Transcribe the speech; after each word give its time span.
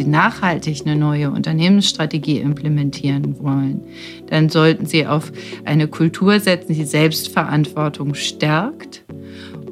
Sie 0.00 0.06
nachhaltig 0.06 0.80
eine 0.86 0.96
neue 0.96 1.30
Unternehmensstrategie 1.30 2.38
implementieren 2.38 3.36
wollen, 3.38 3.82
dann 4.30 4.48
sollten 4.48 4.86
Sie 4.86 5.06
auf 5.06 5.30
eine 5.66 5.88
Kultur 5.88 6.40
setzen, 6.40 6.72
die 6.72 6.84
Selbstverantwortung 6.84 8.14
stärkt 8.14 9.02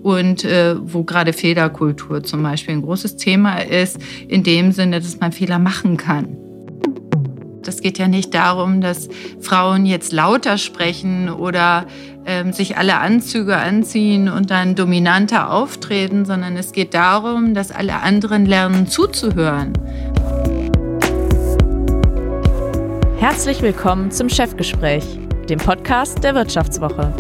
und 0.03 0.45
äh, 0.45 0.75
wo 0.79 1.03
gerade 1.03 1.33
Fehlerkultur 1.33 2.23
zum 2.25 2.43
Beispiel 2.43 2.75
ein 2.75 2.83
großes 2.83 3.17
Thema 3.17 3.57
ist, 3.57 4.01
in 4.29 4.43
dem 4.43 4.73
Sinne, 4.73 5.01
dass 5.01 5.19
man 5.19 5.33
Fehler 5.33 5.59
machen 5.59 5.97
kann. 5.97 6.37
Das 7.63 7.81
geht 7.81 7.99
ja 7.99 8.07
nicht 8.07 8.35
darum, 8.35 8.83
dass 8.83 9.09
Frauen 9.41 9.87
jetzt 9.87 10.13
lauter 10.13 10.59
sprechen 10.59 11.31
oder 11.31 11.87
ähm, 12.29 12.53
sich 12.53 12.77
alle 12.77 12.99
Anzüge 12.99 13.57
anziehen 13.57 14.29
und 14.29 14.51
dann 14.51 14.75
dominanter 14.75 15.51
auftreten, 15.51 16.27
sondern 16.27 16.57
es 16.57 16.73
geht 16.73 16.93
darum, 16.93 17.55
dass 17.55 17.71
alle 17.71 18.01
anderen 18.03 18.45
lernen 18.45 18.87
zuzuhören. 18.87 19.73
Herzlich 23.19 23.61
willkommen 23.63 24.13
zum 24.13 24.29
Chefgespräch, 24.29 25.05
dem 25.49 25.59
Podcast 25.59 26.23
der 26.23 26.37
Wirtschaftswoche. 26.37 27.13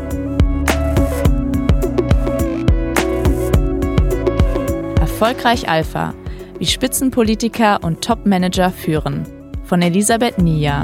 Erfolgreich 5.00 5.68
Alpha, 5.68 6.14
wie 6.60 6.66
Spitzenpolitiker 6.66 7.82
und 7.82 8.00
Topmanager 8.00 8.70
führen 8.70 9.26
von 9.64 9.82
Elisabeth 9.82 10.38
Nia. 10.38 10.82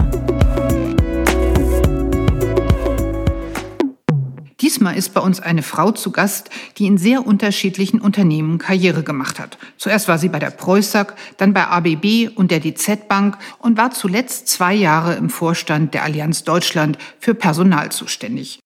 Diesmal 4.64 4.96
ist 4.96 5.12
bei 5.12 5.20
uns 5.20 5.40
eine 5.40 5.62
Frau 5.62 5.90
zu 5.90 6.10
Gast, 6.10 6.48
die 6.78 6.86
in 6.86 6.96
sehr 6.96 7.26
unterschiedlichen 7.26 8.00
Unternehmen 8.00 8.56
Karriere 8.56 9.02
gemacht 9.02 9.38
hat. 9.38 9.58
Zuerst 9.76 10.08
war 10.08 10.16
sie 10.16 10.30
bei 10.30 10.38
der 10.38 10.48
Preußack, 10.48 11.16
dann 11.36 11.52
bei 11.52 11.66
ABB 11.66 12.30
und 12.34 12.50
der 12.50 12.60
DZ 12.60 13.06
Bank 13.06 13.36
und 13.58 13.76
war 13.76 13.90
zuletzt 13.90 14.48
zwei 14.48 14.72
Jahre 14.72 15.16
im 15.16 15.28
Vorstand 15.28 15.92
der 15.92 16.02
Allianz 16.02 16.44
Deutschland 16.44 16.96
für 17.20 17.34
Personal 17.34 17.92
zuständig. 17.92 18.58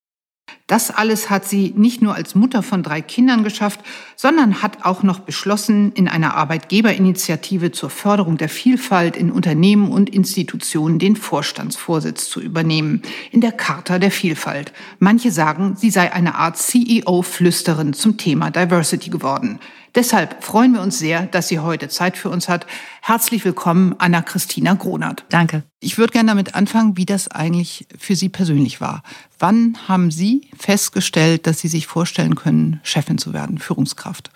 Das 0.69 0.91
alles 0.91 1.31
hat 1.31 1.47
sie 1.47 1.73
nicht 1.77 2.03
nur 2.03 2.15
als 2.15 2.35
Mutter 2.35 2.63
von 2.63 2.83
drei 2.83 3.01
Kindern 3.01 3.43
geschafft, 3.43 3.81
sondern 4.17 4.61
hat 4.63 4.85
auch 4.85 5.03
noch 5.03 5.21
beschlossen, 5.21 5.93
in 5.93 6.09
einer 6.09 6.35
Arbeitgeberinitiative 6.35 7.73
zur 7.73 7.89
Förderung 7.89 8.37
der 8.37 8.51
Vielfalt 8.51 9.17
in 9.17 9.33
Unternehmen 9.33 9.91
und 9.91 10.11
Institutionen 10.11 10.99
den 10.99 11.17
Vorstandsvorsitz 11.17 12.29
zu 12.29 12.43
übernehmen, 12.43 13.01
in 13.31 13.41
der 13.41 13.53
Charta 13.53 13.99
der 13.99 14.11
Vielfalt. 14.11 14.75
Manche 14.99 15.33
sagen, 15.33 15.75
sie 15.75 15.89
sei 15.89 16.13
eine 16.13 16.35
Art 16.35 16.59
CEO-Flüsterin 16.59 17.95
zum 17.95 18.19
Thema 18.19 18.51
Diversity 18.51 19.09
geworden. 19.09 19.61
Deshalb 19.95 20.45
freuen 20.45 20.75
wir 20.75 20.83
uns 20.83 20.99
sehr, 20.99 21.27
dass 21.27 21.49
sie 21.49 21.59
heute 21.59 21.89
Zeit 21.89 22.17
für 22.17 22.29
uns 22.29 22.49
hat. 22.49 22.67
Herzlich 23.01 23.45
willkommen, 23.45 23.95
Anna-Christina 23.99 24.75
Gronert. 24.75 25.25
Danke. 25.31 25.63
Ich 25.81 25.99
würde 25.99 26.13
gerne 26.13 26.29
damit 26.29 26.55
anfangen, 26.55 26.97
wie 26.97 27.07
das 27.07 27.29
eigentlich 27.29 27.87
für 27.99 28.17
Sie 28.17 28.29
persönlich 28.29 28.81
war. 28.81 29.03
Wann 29.39 29.77
haben 29.89 30.11
Sie 30.11 30.49
festgestellt, 30.57 31.47
dass 31.47 31.61
Sie 31.61 31.69
sich 31.69 31.87
vorstellen 31.87 32.35
können, 32.35 32.81
Chefin 32.83 33.19
zu 33.19 33.33
werden, 33.33 33.59
Führungskraft? 33.59 34.31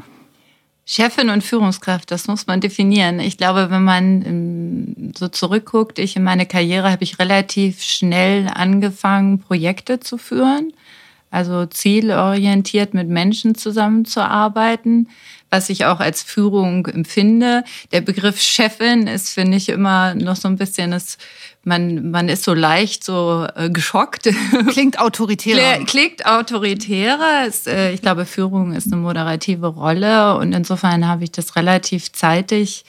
Chefin 0.84 1.30
und 1.30 1.44
Führungskraft, 1.44 2.10
das 2.10 2.26
muss 2.26 2.46
man 2.46 2.60
definieren. 2.60 3.20
Ich 3.20 3.38
glaube, 3.38 3.70
wenn 3.70 3.84
man 3.84 4.26
ähm, 4.26 5.12
so 5.16 5.28
zurückguckt, 5.28 5.98
ich 5.98 6.16
in 6.16 6.24
meine 6.24 6.44
Karriere 6.44 6.90
habe 6.90 7.04
ich 7.04 7.18
relativ 7.18 7.82
schnell 7.82 8.48
angefangen, 8.48 9.38
Projekte 9.38 10.00
zu 10.00 10.18
führen, 10.18 10.72
also 11.30 11.66
zielorientiert 11.66 12.94
mit 12.94 13.08
Menschen 13.08 13.54
zusammenzuarbeiten 13.54 15.08
was 15.52 15.68
ich 15.68 15.84
auch 15.84 16.00
als 16.00 16.22
Führung 16.22 16.86
empfinde. 16.86 17.62
Der 17.92 18.00
Begriff 18.00 18.40
Chefin 18.40 19.06
ist, 19.06 19.28
finde 19.28 19.58
ich, 19.58 19.68
immer 19.68 20.14
noch 20.14 20.34
so 20.34 20.48
ein 20.48 20.56
bisschen, 20.56 20.92
das, 20.92 21.18
man, 21.62 22.10
man 22.10 22.30
ist 22.30 22.42
so 22.42 22.54
leicht 22.54 23.04
so 23.04 23.46
äh, 23.54 23.68
geschockt. 23.68 24.30
Klingt 24.70 24.98
autoritärer. 24.98 25.84
Klingt 25.84 26.24
autoritärer. 26.24 27.44
Es, 27.46 27.66
äh, 27.66 27.92
ich 27.92 28.00
glaube, 28.00 28.24
Führung 28.24 28.72
ist 28.72 28.90
eine 28.90 29.02
moderative 29.02 29.66
Rolle 29.66 30.38
und 30.38 30.54
insofern 30.54 31.06
habe 31.06 31.24
ich 31.24 31.32
das 31.32 31.54
relativ 31.54 32.10
zeitig 32.12 32.84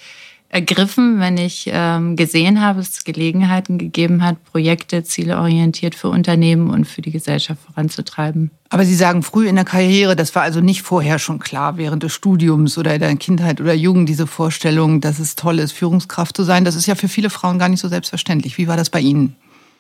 ergriffen, 0.54 1.20
wenn 1.20 1.38
ich 1.38 1.68
ähm, 1.74 2.16
gesehen 2.16 2.62
habe, 2.62 2.78
dass 2.78 2.90
es 2.90 3.04
Gelegenheiten 3.04 3.80
gegeben 3.80 4.24
hat, 4.24 4.44
Projekte 4.44 5.04
zielorientiert 5.04 5.96
für 5.96 6.10
Unternehmen 6.10 6.70
und 6.70 6.86
für 6.86 7.02
die 7.02 7.12
Gesellschaft 7.12 7.60
voranzutreiben. 7.66 8.52
Aber 8.70 8.86
Sie 8.86 8.94
sagen 8.94 9.24
früh 9.24 9.48
in 9.48 9.56
der 9.56 9.66
Karriere, 9.66 10.16
das 10.16 10.36
war 10.36 10.44
also 10.44 10.62
nicht 10.62 10.84
vorher 10.84 11.18
schon 11.18 11.40
klar, 11.40 11.78
während 11.78 12.04
des 12.04 12.14
Studiums 12.14 12.78
oder 12.78 12.94
in 12.94 13.00
der 13.00 13.16
Kindheit 13.16 13.62
oder 13.62 13.74
Jugend, 13.74 14.08
diese 14.08 14.28
Vorstellung, 14.28 15.02
dass 15.02 15.18
es 15.18 15.36
toll 15.36 15.58
ist, 15.58 15.72
Führungskraft 15.72 16.38
zu 16.38 16.44
sein. 16.44 16.66
Das 16.66 16.76
ist 16.76 16.86
ja 16.86 16.94
für 16.94 17.08
viele 17.08 17.32
Frauen 17.32 17.58
gar 17.58 17.70
nicht 17.70 17.82
so 17.82 17.88
selbstverständlich. 17.88 18.60
Wie 18.60 18.68
war 18.68 18.78
das 18.78 18.92
bei 18.92 19.00
Ihnen? 19.00 19.36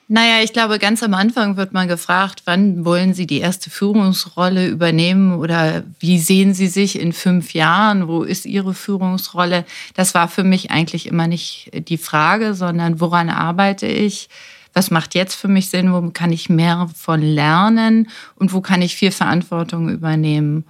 Naja, 0.10 0.44
ich 0.44 0.52
glaube, 0.52 0.80
ganz 0.80 1.02
am 1.02 1.14
Anfang 1.14 1.56
wird 1.56 1.72
man 1.72 1.88
gefragt, 1.88 2.42
wann 2.46 2.84
wollen 2.84 3.14
Sie 3.14 3.26
die 3.26 3.40
erste 3.40 3.70
Führungsrolle 3.70 4.68
übernehmen 4.68 5.34
oder 5.34 5.84
wie 6.00 6.20
sehen 6.20 6.54
Sie 6.54 6.68
sich 6.68 7.00
in 7.00 7.14
fünf 7.14 7.54
Jahren? 7.54 8.08
Wo 8.08 8.24
ist 8.24 8.46
Ihre 8.46 8.74
Führungsrolle? 8.74 9.66
Das 9.94 10.14
war 10.14 10.28
für 10.28 10.44
mich 10.44 10.72
eigentlich 10.72 11.08
immer 11.08 11.28
nicht 11.28 11.72
die 11.88 11.98
Frage, 11.98 12.54
sondern 12.54 13.00
woran 13.00 13.30
arbeite 13.30 13.88
ich? 13.88 14.30
Was 14.74 14.92
macht 14.92 15.16
jetzt 15.16 15.36
für 15.36 15.48
mich 15.48 15.70
Sinn? 15.70 15.94
Wo 15.94 16.02
kann 16.10 16.32
ich 16.32 16.50
mehr 16.50 16.90
von 16.96 17.22
lernen? 17.22 18.10
Und 18.36 18.54
wo 18.54 18.60
kann 18.60 18.82
ich 18.82 18.96
viel 18.96 19.12
Verantwortung 19.12 19.88
übernehmen? 19.90 20.66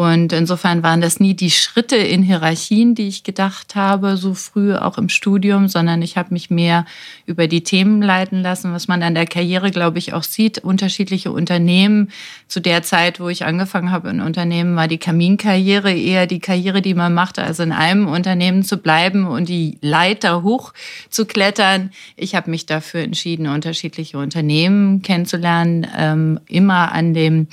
Und 0.00 0.32
insofern 0.32 0.82
waren 0.82 1.02
das 1.02 1.20
nie 1.20 1.34
die 1.34 1.50
Schritte 1.50 1.96
in 1.96 2.22
Hierarchien, 2.22 2.94
die 2.94 3.06
ich 3.06 3.22
gedacht 3.22 3.74
habe, 3.74 4.16
so 4.16 4.32
früh 4.32 4.74
auch 4.74 4.96
im 4.96 5.10
Studium, 5.10 5.68
sondern 5.68 6.00
ich 6.00 6.16
habe 6.16 6.32
mich 6.32 6.48
mehr 6.48 6.86
über 7.26 7.48
die 7.48 7.64
Themen 7.64 8.00
leiten 8.00 8.40
lassen, 8.40 8.72
was 8.72 8.88
man 8.88 9.02
an 9.02 9.14
der 9.14 9.26
Karriere, 9.26 9.70
glaube 9.70 9.98
ich, 9.98 10.14
auch 10.14 10.22
sieht. 10.22 10.56
Unterschiedliche 10.56 11.30
Unternehmen. 11.30 12.10
Zu 12.48 12.60
der 12.60 12.82
Zeit, 12.82 13.20
wo 13.20 13.28
ich 13.28 13.44
angefangen 13.44 13.90
habe 13.90 14.08
in 14.08 14.22
Unternehmen, 14.22 14.74
war 14.74 14.88
die 14.88 14.96
Kaminkarriere 14.96 15.92
eher 15.92 16.26
die 16.26 16.40
Karriere, 16.40 16.80
die 16.80 16.94
man 16.94 17.12
machte, 17.12 17.42
also 17.42 17.62
in 17.62 17.72
einem 17.72 18.08
Unternehmen 18.08 18.62
zu 18.62 18.78
bleiben 18.78 19.26
und 19.26 19.50
die 19.50 19.76
Leiter 19.82 20.42
hoch 20.42 20.72
zu 21.10 21.26
klettern. 21.26 21.90
Ich 22.16 22.34
habe 22.34 22.50
mich 22.50 22.64
dafür 22.64 23.02
entschieden, 23.02 23.48
unterschiedliche 23.48 24.16
Unternehmen 24.16 25.02
kennenzulernen, 25.02 25.86
ähm, 25.94 26.40
immer 26.48 26.90
an 26.92 27.12
dem 27.12 27.48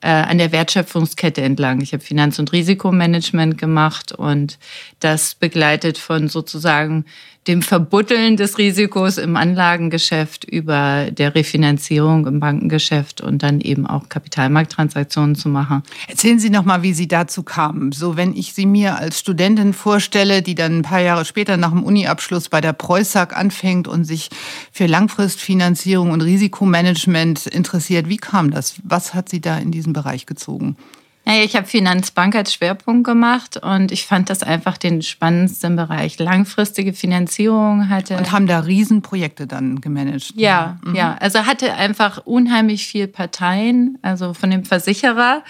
äh, 0.00 0.08
an 0.08 0.38
der 0.38 0.52
Wertschöpfungskette 0.52 1.40
entlang. 1.42 1.80
Ich 1.80 1.92
habe 1.92 2.02
Finanz- 2.02 2.38
und 2.38 2.52
Risikomanagement 2.52 3.58
gemacht 3.58 4.12
und 4.12 4.58
das 5.00 5.34
begleitet 5.34 5.98
von 5.98 6.28
sozusagen 6.28 7.04
dem 7.48 7.62
Verbutteln 7.62 8.36
des 8.36 8.58
Risikos 8.58 9.16
im 9.16 9.34
Anlagengeschäft 9.36 10.44
über 10.44 11.10
der 11.10 11.34
Refinanzierung 11.34 12.26
im 12.26 12.40
Bankengeschäft 12.40 13.22
und 13.22 13.42
dann 13.42 13.60
eben 13.62 13.86
auch 13.86 14.10
Kapitalmarkttransaktionen 14.10 15.34
zu 15.34 15.48
machen. 15.48 15.82
Erzählen 16.08 16.38
Sie 16.38 16.50
noch 16.50 16.64
mal, 16.64 16.82
wie 16.82 16.92
Sie 16.92 17.08
dazu 17.08 17.42
kamen. 17.42 17.92
So, 17.92 18.16
wenn 18.16 18.36
ich 18.36 18.52
Sie 18.52 18.66
mir 18.66 18.98
als 18.98 19.18
Studentin 19.18 19.72
vorstelle, 19.72 20.42
die 20.42 20.54
dann 20.54 20.78
ein 20.78 20.82
paar 20.82 21.00
Jahre 21.00 21.24
später 21.24 21.56
nach 21.56 21.70
dem 21.70 21.82
Uniabschluss 21.82 22.50
bei 22.50 22.60
der 22.60 22.74
Preußack 22.74 23.34
anfängt 23.34 23.88
und 23.88 24.04
sich 24.04 24.28
für 24.70 24.86
Langfristfinanzierung 24.86 26.10
und 26.10 26.20
Risikomanagement 26.20 27.46
interessiert, 27.46 28.08
wie 28.08 28.18
kam 28.18 28.50
das? 28.50 28.74
Was 28.84 29.14
hat 29.14 29.30
Sie 29.30 29.40
da 29.40 29.56
in 29.58 29.70
diesen 29.70 29.94
Bereich 29.94 30.26
gezogen? 30.26 30.76
Naja, 31.28 31.42
ich 31.42 31.56
habe 31.56 31.66
Finanzbank 31.66 32.34
als 32.34 32.54
Schwerpunkt 32.54 33.04
gemacht 33.04 33.58
und 33.58 33.92
ich 33.92 34.06
fand 34.06 34.30
das 34.30 34.42
einfach 34.42 34.78
den 34.78 35.02
spannendsten 35.02 35.76
Bereich. 35.76 36.18
Langfristige 36.18 36.94
Finanzierung 36.94 37.90
hatte. 37.90 38.16
Und 38.16 38.32
haben 38.32 38.46
da 38.46 38.60
Riesenprojekte 38.60 39.46
dann 39.46 39.82
gemanagt. 39.82 40.32
Ja, 40.36 40.78
mhm. 40.82 40.94
ja. 40.94 41.18
Also 41.20 41.40
hatte 41.40 41.74
einfach 41.74 42.22
unheimlich 42.24 42.86
viel 42.86 43.08
Parteien, 43.08 43.98
also 44.00 44.32
von 44.32 44.48
dem 44.48 44.64
Versicherer 44.64 45.44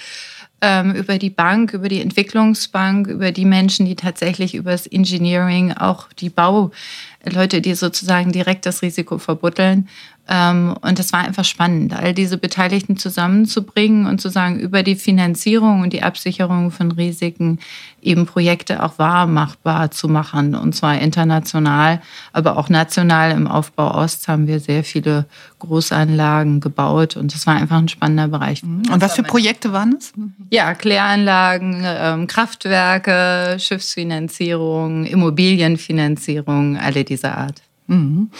ähm, 0.60 0.96
über 0.96 1.16
die 1.16 1.30
Bank, 1.30 1.72
über 1.72 1.88
die 1.88 2.00
Entwicklungsbank, 2.00 3.06
über 3.06 3.30
die 3.30 3.44
Menschen, 3.44 3.86
die 3.86 3.94
tatsächlich 3.94 4.56
über 4.56 4.72
das 4.72 4.88
Engineering, 4.88 5.74
auch 5.74 6.12
die 6.12 6.30
Bauleute, 6.30 7.60
die 7.60 7.74
sozusagen 7.74 8.32
direkt 8.32 8.66
das 8.66 8.82
Risiko 8.82 9.18
verbutteln 9.18 9.78
ähm, 9.78 10.17
und 10.30 10.98
das 10.98 11.14
war 11.14 11.20
einfach 11.20 11.44
spannend, 11.44 11.94
all 11.94 12.12
diese 12.12 12.36
Beteiligten 12.36 12.98
zusammenzubringen 12.98 14.04
und 14.04 14.20
zu 14.20 14.28
sagen, 14.28 14.60
über 14.60 14.82
die 14.82 14.94
Finanzierung 14.94 15.80
und 15.80 15.94
die 15.94 16.02
Absicherung 16.02 16.70
von 16.70 16.92
Risiken 16.92 17.60
eben 18.02 18.26
Projekte 18.26 18.82
auch 18.82 18.98
wahr 18.98 19.26
machbar 19.26 19.90
zu 19.90 20.06
machen. 20.06 20.54
Und 20.54 20.74
zwar 20.74 21.00
international, 21.00 22.02
aber 22.34 22.58
auch 22.58 22.68
national. 22.68 23.30
Im 23.30 23.46
Aufbau 23.46 23.94
Ost 23.94 24.28
haben 24.28 24.46
wir 24.46 24.60
sehr 24.60 24.84
viele 24.84 25.24
Großanlagen 25.60 26.60
gebaut 26.60 27.16
und 27.16 27.32
das 27.32 27.46
war 27.46 27.56
einfach 27.56 27.78
ein 27.78 27.88
spannender 27.88 28.28
Bereich. 28.28 28.62
Mhm. 28.62 28.82
Und 28.92 29.00
was 29.00 29.14
für 29.14 29.22
Projekte 29.22 29.72
waren 29.72 29.96
es? 29.98 30.12
Ja, 30.50 30.74
Kläranlagen, 30.74 31.82
ähm, 31.84 32.26
Kraftwerke, 32.26 33.56
Schiffsfinanzierung, 33.58 35.06
Immobilienfinanzierung, 35.06 36.76
alle 36.76 37.04
dieser 37.04 37.38
Art. 37.38 37.62
Mhm. 37.88 38.30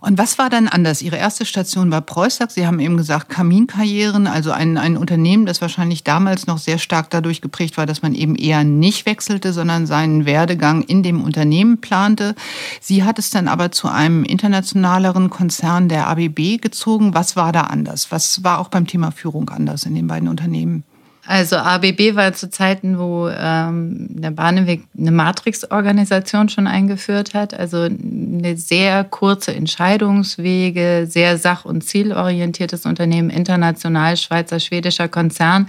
Und 0.00 0.18
was 0.18 0.36
war 0.36 0.50
dann 0.50 0.68
anders? 0.68 1.00
Ihre 1.00 1.16
erste 1.16 1.46
Station 1.46 1.90
war 1.90 2.02
Preußack. 2.02 2.50
Sie 2.50 2.66
haben 2.66 2.78
eben 2.78 2.98
gesagt, 2.98 3.30
Kaminkarrieren, 3.30 4.26
also 4.26 4.52
ein, 4.52 4.76
ein 4.76 4.98
Unternehmen, 4.98 5.46
das 5.46 5.62
wahrscheinlich 5.62 6.04
damals 6.04 6.46
noch 6.46 6.58
sehr 6.58 6.78
stark 6.78 7.08
dadurch 7.08 7.40
geprägt 7.40 7.78
war, 7.78 7.86
dass 7.86 8.02
man 8.02 8.14
eben 8.14 8.36
eher 8.36 8.64
nicht 8.64 9.06
wechselte, 9.06 9.54
sondern 9.54 9.86
seinen 9.86 10.26
Werdegang 10.26 10.82
in 10.82 11.02
dem 11.02 11.22
Unternehmen 11.22 11.80
plante. 11.80 12.34
Sie 12.82 13.02
hat 13.02 13.18
es 13.18 13.30
dann 13.30 13.48
aber 13.48 13.72
zu 13.72 13.88
einem 13.88 14.24
internationaleren 14.24 15.30
Konzern 15.30 15.88
der 15.88 16.06
ABB 16.08 16.60
gezogen. 16.60 17.14
Was 17.14 17.34
war 17.34 17.52
da 17.52 17.62
anders? 17.62 18.12
Was 18.12 18.44
war 18.44 18.58
auch 18.58 18.68
beim 18.68 18.86
Thema 18.86 19.10
Führung 19.10 19.48
anders 19.48 19.84
in 19.84 19.94
den 19.94 20.06
beiden 20.06 20.28
Unternehmen? 20.28 20.84
Also 21.28 21.56
ABB 21.56 22.14
war 22.16 22.32
zu 22.32 22.48
Zeiten, 22.48 22.98
wo 22.98 23.28
ähm, 23.28 24.06
der 24.08 24.30
Bahneweg 24.30 24.84
eine 24.96 25.10
Matrix-Organisation 25.10 26.48
schon 26.48 26.66
eingeführt 26.66 27.34
hat, 27.34 27.52
also 27.52 27.82
eine 27.82 28.56
sehr 28.56 29.04
kurze 29.04 29.54
Entscheidungswege, 29.54 31.06
sehr 31.06 31.36
sach- 31.36 31.66
und 31.66 31.84
zielorientiertes 31.84 32.86
Unternehmen, 32.86 33.28
international, 33.28 34.16
Schweizer, 34.16 34.58
schwedischer 34.58 35.08
Konzern. 35.08 35.68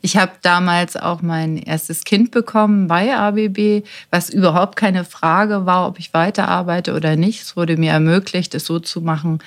Ich 0.00 0.16
habe 0.16 0.30
damals 0.42 0.96
auch 0.96 1.22
mein 1.22 1.56
erstes 1.56 2.04
Kind 2.04 2.30
bekommen 2.30 2.86
bei 2.86 3.12
ABB, 3.12 3.84
was 4.12 4.30
überhaupt 4.30 4.76
keine 4.76 5.04
Frage 5.04 5.66
war, 5.66 5.88
ob 5.88 5.98
ich 5.98 6.14
weiterarbeite 6.14 6.94
oder 6.94 7.16
nicht. 7.16 7.42
Es 7.42 7.56
wurde 7.56 7.76
mir 7.76 7.90
ermöglicht, 7.90 8.54
es 8.54 8.64
so 8.64 8.78
zu 8.78 9.00
machen, 9.00 9.40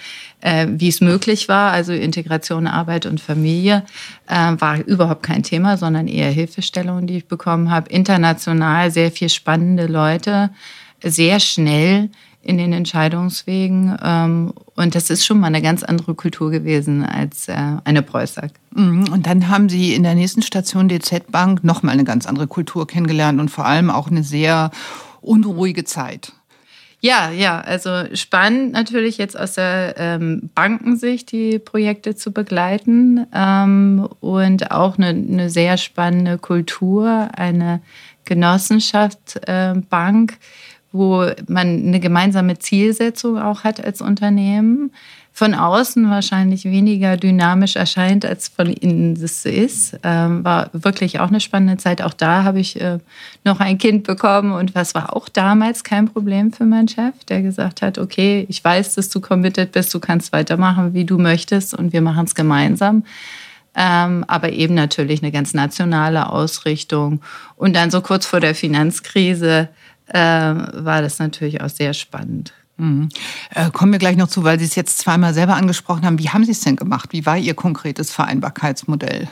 äh, 0.44 0.68
wie 0.70 0.90
es 0.90 1.02
möglich 1.02 1.48
war. 1.48 1.72
Also 1.72 1.94
Integration, 1.94 2.68
Arbeit 2.68 3.06
und 3.06 3.22
Familie 3.22 3.84
äh, 4.28 4.54
war 4.60 4.80
überhaupt 4.86 5.24
kein 5.24 5.42
Thema, 5.42 5.78
sondern 5.78 6.08
eher 6.08 6.30
Hilfestellungen, 6.30 7.08
die 7.08 7.18
ich 7.18 7.28
bekommen 7.28 7.72
habe. 7.72 7.90
International 7.90 8.92
sehr 8.92 9.12
viel 9.12 9.30
spannende 9.30 9.88
Leute, 9.88 10.50
sehr 11.02 11.40
schnell 11.40 12.10
in 12.42 12.58
den 12.58 12.74
Entscheidungswegen. 12.74 13.98
Ähm, 14.04 14.54
und 14.76 14.96
das 14.96 15.10
ist 15.10 15.26
schon 15.26 15.40
mal 15.40 15.48
eine 15.48 15.62
ganz 15.62 15.82
andere 15.82 16.14
Kultur 16.14 16.52
gewesen 16.52 17.06
als 17.06 17.48
äh, 17.48 17.56
eine 17.86 18.02
Preußack. 18.02 18.52
Mhm. 18.76 19.14
Und 19.14 19.26
dann 19.26 19.48
haben 19.48 19.70
Sie 19.70 19.94
in 19.94 20.04
der 20.04 20.16
nächsten 20.16 20.42
Station 20.42 20.90
DZ 20.90 21.32
Bank 21.32 21.64
nochmal 21.64 21.94
eine 21.94 22.04
ganz 22.04 22.26
andere 22.26 22.48
Kultur 22.48 22.86
kennengelernt 22.86 23.40
und 23.40 23.50
vor 23.50 23.66
allem 23.66 23.90
auch 23.90 24.12
eine 24.12 24.24
sehr 24.24 24.72
unruhige 25.22 25.86
Zeit. 25.86 26.34
Ja, 27.06 27.32
ja, 27.32 27.60
also 27.60 28.16
spannend 28.16 28.72
natürlich 28.72 29.18
jetzt 29.18 29.38
aus 29.38 29.56
der 29.56 29.96
ähm, 29.98 30.50
Bankensicht 30.56 31.34
die 31.34 31.60
Projekte 31.60 32.16
zu 32.16 32.32
begleiten 32.32 33.28
ähm, 33.36 34.08
und 34.22 34.72
auch 34.72 34.98
eine, 34.98 35.10
eine, 35.10 35.50
sehr 35.50 35.76
spannende 35.76 36.38
Kultur, 36.38 37.28
eine 37.36 37.82
Genossenschaftsbank, 38.24 40.32
äh, 40.32 40.36
wo 40.94 41.26
man 41.50 41.88
eine 41.88 42.00
gemeinsame 42.00 42.58
Zielsetzung 42.60 43.38
auch 43.38 43.66
hat 43.66 43.84
als 43.84 44.00
Unternehmen 44.00 44.94
von 45.36 45.56
außen 45.56 46.12
wahrscheinlich 46.12 46.64
weniger 46.64 47.18
dynamisch 47.18 47.76
erscheint, 47.76 48.24
als 48.24 48.50
von 48.50 48.68
innen 48.68 49.14
es 49.14 49.46
ist. 49.46 49.98
Ähm, 50.04 50.44
war 50.44 50.70
wirklich 50.74 51.20
auch 51.20 51.30
eine 51.30 51.40
spannende 51.40 51.78
Zeit. 51.78 52.04
Auch 52.04 52.14
da 52.14 52.44
habe 52.44 52.60
ich 52.60 52.80
äh, 52.80 53.00
noch 53.44 53.60
ein 53.60 53.80
Kind 53.80 54.04
bekommen 54.04 54.52
und 54.52 54.76
was 54.76 54.94
war 54.94 55.16
auch 55.16 55.28
damals 55.30 55.84
kein 55.84 56.08
Problem 56.08 56.54
für 56.54 56.66
meinen 56.66 56.88
Chef, 56.88 57.16
der 57.28 57.42
gesagt 57.42 57.82
hat, 57.82 57.98
okay, 57.98 58.46
ich 58.48 58.64
weiß, 58.64 58.94
dass 58.94 59.10
du 59.10 59.22
committed 59.22 59.72
bist, 59.72 59.92
du 59.96 60.00
kannst 60.00 60.32
weitermachen, 60.34 60.94
wie 60.94 61.04
du 61.04 61.18
möchtest 61.18 61.74
und 61.74 61.94
wir 61.94 62.02
machen 62.02 62.26
es 62.26 62.36
gemeinsam. 62.36 63.04
Ähm, 63.76 64.24
aber 64.28 64.52
eben 64.52 64.76
natürlich 64.76 65.24
eine 65.24 65.32
ganz 65.32 65.56
nationale 65.56 66.30
Ausrichtung. 66.30 67.22
Und 67.56 67.76
dann 67.76 67.90
so 67.90 68.02
kurz 68.02 68.28
vor 68.28 68.40
der 68.40 68.54
Finanzkrise 68.54 69.70
äh, 70.10 70.20
war 70.20 71.02
das 71.02 71.18
natürlich 71.18 71.60
auch 71.62 71.70
sehr 71.70 71.96
spannend. 71.96 72.54
Mhm. 72.78 73.10
Äh, 73.54 73.70
kommen 73.72 73.92
wir 73.92 74.00
gleich 74.00 74.18
noch 74.18 74.28
zu, 74.28 74.44
weil 74.44 74.60
Sie 74.60 74.66
es 74.66 74.76
jetzt 74.76 74.98
zweimal 74.98 75.34
selber 75.34 75.56
angesprochen 75.56 76.06
haben. 76.06 76.20
Wie 76.20 76.30
haben 76.30 76.44
Sie 76.44 76.52
es 76.52 76.62
denn 76.62 76.76
gemacht? 76.76 77.10
Wie 77.12 77.26
war 77.26 77.38
Ihr 77.38 77.54
konkretes 77.54 78.12
Vereinbarkeitsmodell? 78.12 79.28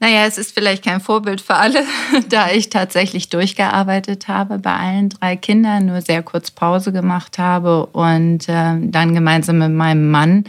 Naja, 0.00 0.26
es 0.26 0.36
ist 0.36 0.52
vielleicht 0.52 0.84
kein 0.84 1.00
Vorbild 1.00 1.40
für 1.40 1.54
alle, 1.54 1.84
da 2.28 2.50
ich 2.50 2.70
tatsächlich 2.70 3.28
durchgearbeitet 3.28 4.26
habe 4.26 4.58
bei 4.58 4.74
allen 4.74 5.10
drei 5.10 5.36
Kindern, 5.36 5.86
nur 5.86 6.00
sehr 6.00 6.24
kurz 6.24 6.50
Pause 6.50 6.92
gemacht 6.92 7.38
habe 7.38 7.86
und 7.86 8.48
äh, 8.48 8.74
dann 8.80 9.14
gemeinsam 9.14 9.58
mit 9.58 9.70
meinem 9.70 10.10
Mann 10.10 10.44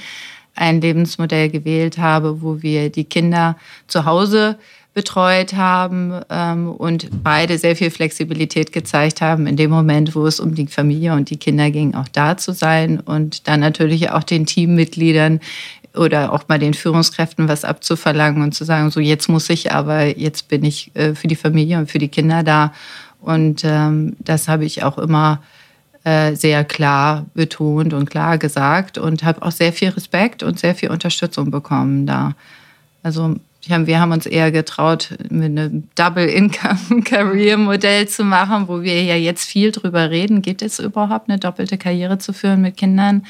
ein 0.56 0.82
Lebensmodell 0.82 1.50
gewählt 1.50 2.00
habe, 2.00 2.42
wo 2.42 2.64
wir 2.64 2.90
die 2.90 3.04
Kinder 3.04 3.56
zu 3.88 4.06
Hause 4.06 4.58
betreut 4.94 5.54
haben 5.54 6.22
ähm, 6.30 6.72
und 6.72 7.10
beide 7.24 7.58
sehr 7.58 7.76
viel 7.76 7.90
Flexibilität 7.90 8.72
gezeigt 8.72 9.22
haben, 9.22 9.48
in 9.48 9.58
dem 9.58 9.72
Moment, 9.72 10.16
wo 10.16 10.28
es 10.28 10.40
um 10.40 10.54
die 10.54 10.68
Familie 10.68 11.14
und 11.14 11.30
die 11.30 11.38
Kinder 11.38 11.72
ging, 11.72 11.96
auch 11.96 12.08
da 12.08 12.38
zu 12.38 12.54
sein 12.54 13.00
und 13.00 13.48
dann 13.48 13.60
natürlich 13.60 14.12
auch 14.12 14.24
den 14.24 14.46
Teammitgliedern 14.46 15.40
oder 15.96 16.32
auch 16.34 16.48
mal 16.48 16.60
den 16.60 16.74
Führungskräften 16.74 17.48
was 17.48 17.66
abzuverlangen 17.66 18.44
und 18.44 18.54
zu 18.54 18.66
sagen, 18.66 18.92
so 18.92 19.00
jetzt 19.00 19.30
muss 19.30 19.50
ich, 19.50 19.72
aber 19.72 20.18
jetzt 20.18 20.48
bin 20.48 20.64
ich 20.64 20.92
äh, 20.96 21.16
für 21.16 21.28
die 21.28 21.36
Familie 21.36 21.80
und 21.80 21.90
für 21.90 22.00
die 22.00 22.08
Kinder 22.08 22.44
da. 22.44 22.74
Und 23.22 23.64
ähm, 23.64 24.16
das 24.20 24.48
habe 24.48 24.66
ich 24.66 24.84
auch 24.84 24.98
immer 24.98 25.42
äh, 26.04 26.36
sehr 26.36 26.66
klar 26.66 27.26
betont 27.34 27.94
und 27.94 28.10
klar 28.10 28.38
gesagt 28.38 28.98
und 28.98 29.24
habe 29.24 29.42
auch 29.42 29.52
sehr 29.52 29.72
viel 29.72 29.90
Respekt 29.90 30.44
und 30.44 30.60
sehr 30.60 30.76
viel 30.76 30.90
Unterstützung 30.90 31.50
bekommen 31.50 32.06
da. 32.06 32.34
Also 33.04 33.36
wir 33.68 34.00
haben 34.00 34.12
uns 34.12 34.26
eher 34.26 34.52
getraut, 34.52 35.10
mit 35.30 35.58
einem 35.58 35.88
Double-Income-Career-Modell 35.96 38.08
zu 38.08 38.24
machen, 38.24 38.68
wo 38.68 38.82
wir 38.82 39.04
ja 39.04 39.16
jetzt 39.16 39.46
viel 39.46 39.72
drüber 39.72 40.10
reden. 40.10 40.42
Geht 40.42 40.62
es 40.62 40.80
überhaupt, 40.80 41.30
eine 41.30 41.40
doppelte 41.40 41.78
Karriere 41.78 42.18
zu 42.18 42.34
führen 42.34 42.62
mit 42.62 42.78
Kindern? 42.78 43.26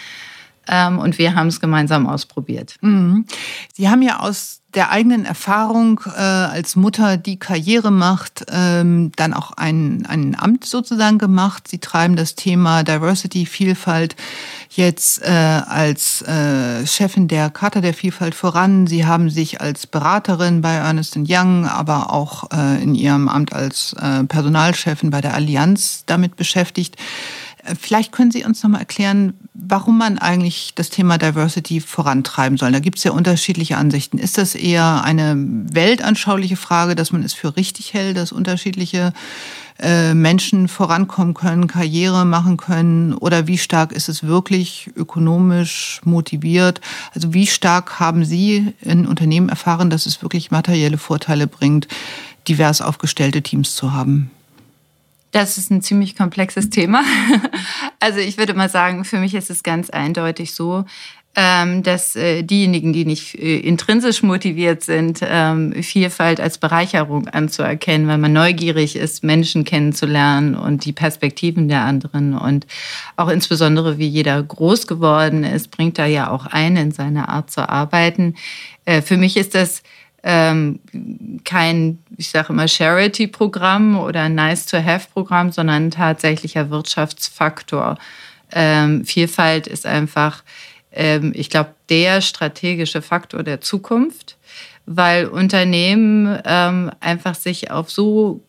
Ähm, 0.68 1.00
und 1.00 1.18
wir 1.18 1.36
haben 1.36 1.48
es 1.48 1.60
gemeinsam 1.60 2.07
ausprobiert. 2.07 2.75
Mhm. 2.81 3.25
Sie 3.74 3.89
haben 3.89 4.01
ja 4.01 4.19
aus 4.19 4.62
der 4.74 4.89
eigenen 4.89 5.25
Erfahrung 5.25 6.00
äh, 6.06 6.19
als 6.19 6.75
Mutter, 6.75 7.18
die 7.18 7.38
Karriere 7.38 7.92
macht, 7.92 8.45
ähm, 8.50 9.12
dann 9.15 9.33
auch 9.33 9.51
ein, 9.51 10.06
ein 10.07 10.36
Amt 10.38 10.65
sozusagen 10.65 11.19
gemacht. 11.19 11.68
Sie 11.68 11.77
treiben 11.77 12.15
das 12.15 12.36
Thema 12.36 12.83
Diversity, 12.83 13.45
Vielfalt 13.45 14.15
jetzt 14.69 15.21
äh, 15.21 15.30
als 15.30 16.24
äh, 16.24 16.86
Chefin 16.88 17.27
der 17.27 17.51
Charta 17.51 17.81
der 17.81 17.94
Vielfalt 17.94 18.33
voran. 18.33 18.88
Sie 18.88 19.06
haben 19.06 19.30
sich 19.30 19.62
als 19.62 19.86
Beraterin 19.86 20.62
bei 20.62 20.74
Ernest 20.74 21.18
Young, 21.18 21.68
aber 21.68 22.12
auch 22.12 22.50
äh, 22.51 22.81
in 22.81 22.95
ihrem 22.95 23.30
Amt 23.30 23.54
als 23.54 23.94
äh, 23.94 24.24
Personalchefin 24.24 25.12
bei 25.12 25.21
der 25.21 25.36
Allianz 25.36 26.04
damit 26.07 26.36
beschäftigt. 26.36 26.95
Vielleicht 27.80 28.12
können 28.12 28.31
Sie 28.31 28.44
uns 28.44 28.62
noch 28.62 28.71
mal 28.71 28.80
erklären, 28.80 29.33
warum 29.54 29.98
man 29.98 30.18
eigentlich 30.18 30.74
das 30.75 30.89
Thema 30.89 31.18
Diversity 31.18 31.80
vorantreiben 31.80 32.57
soll. 32.57 32.74
Da 32.74 32.80
gibt 32.80 32.98
es 32.98 33.06
ja 33.06 33.12
unterschiedliche 33.12 33.77
Ansichten. 33.77 34.18
Ist 34.18 34.38
das 34.38 34.54
eher 34.54 35.04
eine 35.04 35.36
weltanschauliche 35.38 36.57
Frage, 36.57 36.95
dass 36.95 37.13
man 37.13 37.24
es 37.24 37.33
für 37.33 37.56
richtig 37.56 37.94
hält, 37.94 38.18
dass 38.18 38.33
unterschiedliche 38.33 39.13
äh, 39.80 40.13
Menschen 40.13 40.68
vorankommen 40.68 41.33
können, 41.33 41.68
Karriere 41.68 42.26
machen 42.26 42.57
können? 42.57 43.14
Oder 43.14 43.47
wie 43.47 43.57
stark 43.57 43.94
ist 43.94 44.09
es 44.09 44.23
wirklich 44.23 44.92
ökonomisch 44.97 46.02
motiviert? 46.04 46.81
Also 47.16 47.33
wie 47.33 47.47
stark 47.47 47.99
haben 47.99 48.26
Sie 48.26 48.73
in 48.81 49.07
Unternehmen 49.07 49.47
erfahren, 49.47 49.90
dass 49.90 50.06
es 50.06 50.21
wirklich 50.21 50.52
materielle 50.52 50.97
Vorteile 50.97 51.47
bringt, 51.47 51.87
divers 52.47 52.81
aufgestellte 52.81 53.42
Teams 53.42 53.73
zu 53.76 53.94
haben? 53.94 54.31
Das 55.33 55.57
ist 55.57 55.71
ein 55.71 55.81
ziemlich 55.81 56.16
komplexes 56.16 56.69
Thema. 56.69 57.04
Also 57.99 58.19
ich 58.19 58.37
würde 58.37 58.54
mal 58.54 58.68
sagen, 58.68 59.06
für 59.06 59.18
mich 59.18 59.33
ist 59.33 59.49
es 59.49 59.63
ganz 59.63 59.90
eindeutig 59.90 60.54
so, 60.54 60.83
ähm, 61.35 61.83
dass 61.83 62.18
äh, 62.18 62.44
diejenigen, 62.44 62.92
die 62.92 63.06
nicht 63.06 63.35
äh, 63.35 63.59
intrinsisch 63.59 64.23
motiviert 64.23 64.83
sind, 64.83 65.21
ähm, 65.23 65.73
Vielfalt 65.81 66.42
als 66.42 66.57
Bereicherung 66.57 67.30
anzuerkennen, 67.30 68.09
weil 68.09 68.18
man 68.18 68.33
neugierig 68.33 68.97
ist, 68.97 69.23
Menschen 69.23 69.63
kennenzulernen 69.63 70.56
und 70.56 70.83
die 70.83 70.92
Perspektiven 70.92 71.69
der 71.69 71.81
anderen 71.81 72.37
und 72.37 72.68
auch 73.16 73.30
insbesondere, 73.30 73.97
wie 73.97 74.07
jeder 74.07 74.44
groß 74.44 74.85
geworden 74.85 75.45
ist, 75.45 75.71
bringt 75.71 75.97
da 75.97 76.06
ja 76.06 76.30
auch 76.30 76.45
ein 76.45 76.75
in 76.75 76.92
seine 76.92 77.30
Art 77.30 77.49
zu 77.49 77.69
arbeiten. 77.69 78.35
Äh, 78.83 79.02
für 79.02 79.16
mich 79.16 79.37
ist 79.37 79.56
das 79.56 79.81
ähm, 80.23 80.80
kein, 81.44 81.99
ich 82.18 82.30
sage 82.30 82.53
immer, 82.53 82.68
Charity-Programm 82.68 83.99
oder 83.99 84.30
Nice-to-Have-Programm, 84.30 85.51
sondern 85.51 85.87
ein 85.87 85.92
tatsächlicher 85.92 86.69
Wirtschaftsfaktor. 86.69 87.97
Ähm, 88.51 89.03
Vielfalt 89.03 89.68
ist 89.68 89.85
einfach, 89.85 90.44
ähm, 90.92 91.33
ich 91.35 91.49
glaube, 91.49 91.71
der 91.89 92.21
strategische 92.21 93.01
Faktor 93.01 93.44
der 93.44 93.59
Zukunft 93.61 94.37
weil 94.85 95.28
Unternehmen 95.28 96.40
ähm, 96.45 96.92
einfach 96.99 97.35
sich 97.35 97.71
auf 97.71 97.90
so 97.90 98.42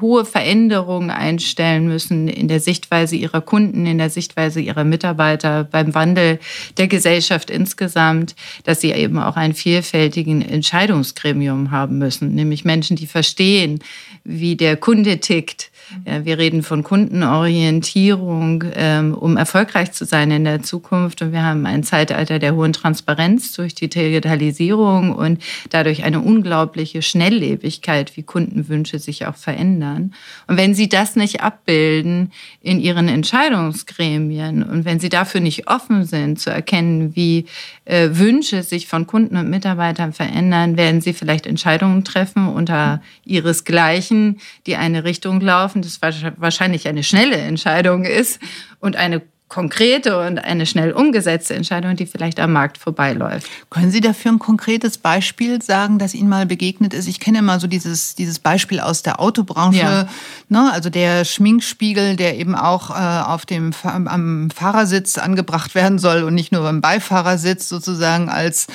hohe 0.00 0.24
Veränderungen 0.24 1.10
einstellen 1.10 1.86
müssen 1.86 2.28
in 2.28 2.48
der 2.48 2.60
Sichtweise 2.60 3.16
ihrer 3.16 3.42
Kunden, 3.42 3.84
in 3.84 3.98
der 3.98 4.08
Sichtweise 4.08 4.60
ihrer 4.60 4.84
Mitarbeiter, 4.84 5.64
beim 5.64 5.94
Wandel 5.94 6.38
der 6.78 6.88
Gesellschaft 6.88 7.50
insgesamt, 7.50 8.34
dass 8.64 8.80
sie 8.80 8.92
eben 8.92 9.18
auch 9.18 9.36
ein 9.36 9.52
vielfältigen 9.52 10.40
Entscheidungsgremium 10.40 11.70
haben 11.70 11.98
müssen, 11.98 12.34
nämlich 12.34 12.64
Menschen, 12.64 12.96
die 12.96 13.06
verstehen, 13.06 13.80
wie 14.24 14.56
der 14.56 14.76
Kunde 14.76 15.18
tickt, 15.18 15.70
Ja, 16.04 16.24
wir 16.24 16.38
reden 16.38 16.64
von 16.64 16.82
Kundenorientierung, 16.82 18.64
ähm, 18.74 19.14
um 19.14 19.36
erfolgreich 19.36 19.92
zu 19.92 20.04
sein 20.04 20.32
in 20.32 20.44
der 20.44 20.62
Zukunft. 20.62 21.22
Und 21.22 21.32
wir 21.32 21.44
haben 21.44 21.64
ein 21.64 21.84
Zeitalter 21.84 22.40
der 22.40 22.56
hohen 22.56 22.72
Transparenz 22.72 23.52
durch 23.52 23.74
die 23.74 23.88
Digitalisierung 23.88 25.14
und 25.14 25.40
dadurch 25.70 26.02
eine 26.02 26.20
unglaubliche 26.20 27.02
Schnelllebigkeit, 27.02 28.16
wie 28.16 28.24
Kundenwünsche 28.24 28.98
sich 28.98 29.26
auch 29.26 29.36
verändern. 29.36 30.12
Und 30.48 30.56
wenn 30.56 30.74
Sie 30.74 30.88
das 30.88 31.14
nicht 31.14 31.40
abbilden 31.40 32.32
in 32.62 32.80
Ihren 32.80 33.08
Entscheidungsgremien 33.08 34.64
und 34.64 34.84
wenn 34.84 34.98
Sie 34.98 35.08
dafür 35.08 35.40
nicht 35.40 35.68
offen 35.68 36.04
sind, 36.04 36.40
zu 36.40 36.50
erkennen, 36.50 37.14
wie 37.14 37.46
äh, 37.84 38.08
Wünsche 38.12 38.64
sich 38.64 38.88
von 38.88 39.06
Kunden 39.06 39.36
und 39.36 39.48
Mitarbeitern 39.48 40.12
verändern, 40.12 40.76
werden 40.76 41.00
Sie 41.00 41.12
vielleicht 41.12 41.46
Entscheidungen 41.46 42.02
treffen 42.02 42.48
unter 42.48 43.00
Ihresgleichen, 43.24 44.38
die 44.66 44.74
eine 44.74 45.04
Richtung 45.04 45.40
laufen, 45.40 45.75
das 45.82 46.00
wahrscheinlich 46.02 46.88
eine 46.88 47.02
schnelle 47.02 47.36
Entscheidung 47.36 48.04
ist 48.04 48.40
und 48.80 48.96
eine 48.96 49.22
konkrete 49.48 50.26
und 50.26 50.38
eine 50.38 50.66
schnell 50.66 50.90
umgesetzte 50.90 51.54
Entscheidung, 51.54 51.94
die 51.94 52.06
vielleicht 52.06 52.40
am 52.40 52.52
Markt 52.52 52.78
vorbeiläuft. 52.78 53.48
Können 53.70 53.92
Sie 53.92 54.00
dafür 54.00 54.32
ein 54.32 54.40
konkretes 54.40 54.98
Beispiel 54.98 55.62
sagen, 55.62 55.98
das 56.00 56.14
Ihnen 56.14 56.28
mal 56.28 56.46
begegnet 56.46 56.92
ist? 56.92 57.06
Ich 57.06 57.20
kenne 57.20 57.38
immer 57.38 57.60
so 57.60 57.68
dieses, 57.68 58.16
dieses 58.16 58.40
Beispiel 58.40 58.80
aus 58.80 59.02
der 59.02 59.20
Autobranche, 59.20 59.78
ja. 59.78 60.08
ne? 60.48 60.72
also 60.72 60.90
der 60.90 61.24
Schminkspiegel, 61.24 62.16
der 62.16 62.38
eben 62.38 62.56
auch 62.56 62.90
äh, 62.90 62.94
auf 62.94 63.46
dem, 63.46 63.72
am 63.84 64.50
Fahrersitz 64.50 65.16
angebracht 65.16 65.76
werden 65.76 66.00
soll 66.00 66.24
und 66.24 66.34
nicht 66.34 66.50
nur 66.50 66.62
beim 66.62 66.80
Beifahrersitz 66.80 67.68
sozusagen 67.68 68.28
als 68.28 68.66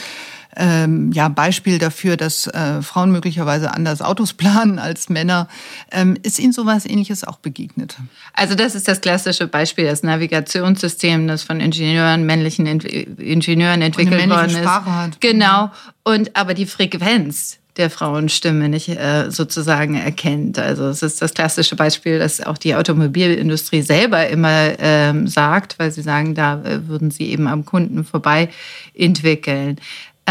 ähm, 0.55 1.11
ja, 1.11 1.29
Beispiel 1.29 1.77
dafür, 1.77 2.17
dass 2.17 2.47
äh, 2.47 2.81
Frauen 2.81 3.11
möglicherweise 3.11 3.73
anders 3.73 4.01
Autos 4.01 4.33
planen 4.41 4.79
als 4.79 5.09
Männer. 5.09 5.47
Ähm, 5.91 6.17
ist 6.23 6.39
Ihnen 6.39 6.53
sowas 6.53 6.85
Ähnliches 6.85 7.23
auch 7.23 7.37
begegnet? 7.37 7.97
Also 8.33 8.55
das 8.55 8.75
ist 8.75 8.87
das 8.87 9.01
klassische 9.01 9.47
Beispiel, 9.47 9.85
das 9.85 10.03
Navigationssystem, 10.03 11.27
das 11.27 11.43
von 11.43 11.59
Ingenieuren, 11.59 12.25
männlichen 12.25 12.65
Ent 12.65 12.83
Ingenieuren 12.83 13.81
entwickelt 13.81 14.29
worden 14.29 14.47
ist. 14.47 14.57
Sprache 14.57 14.95
hat. 14.95 15.21
Genau. 15.21 15.71
Und 16.03 16.35
aber 16.35 16.53
die 16.53 16.65
Frequenz 16.65 17.59
der 17.77 17.89
Frauenstimme 17.89 18.67
nicht 18.67 18.89
äh, 18.89 19.31
sozusagen 19.31 19.95
erkennt. 19.95 20.59
Also 20.59 20.87
es 20.87 21.01
ist 21.01 21.21
das 21.21 21.33
klassische 21.33 21.75
Beispiel, 21.75 22.19
das 22.19 22.41
auch 22.41 22.57
die 22.57 22.75
Automobilindustrie 22.75 23.81
selber 23.81 24.27
immer 24.27 24.73
ähm, 24.79 25.27
sagt, 25.27 25.79
weil 25.79 25.91
sie 25.91 26.01
sagen, 26.01 26.35
da 26.35 26.61
äh, 26.63 26.87
würden 26.87 27.11
sie 27.11 27.31
eben 27.31 27.47
am 27.47 27.65
Kunden 27.65 28.03
vorbei 28.03 28.49
entwickeln. 28.93 29.77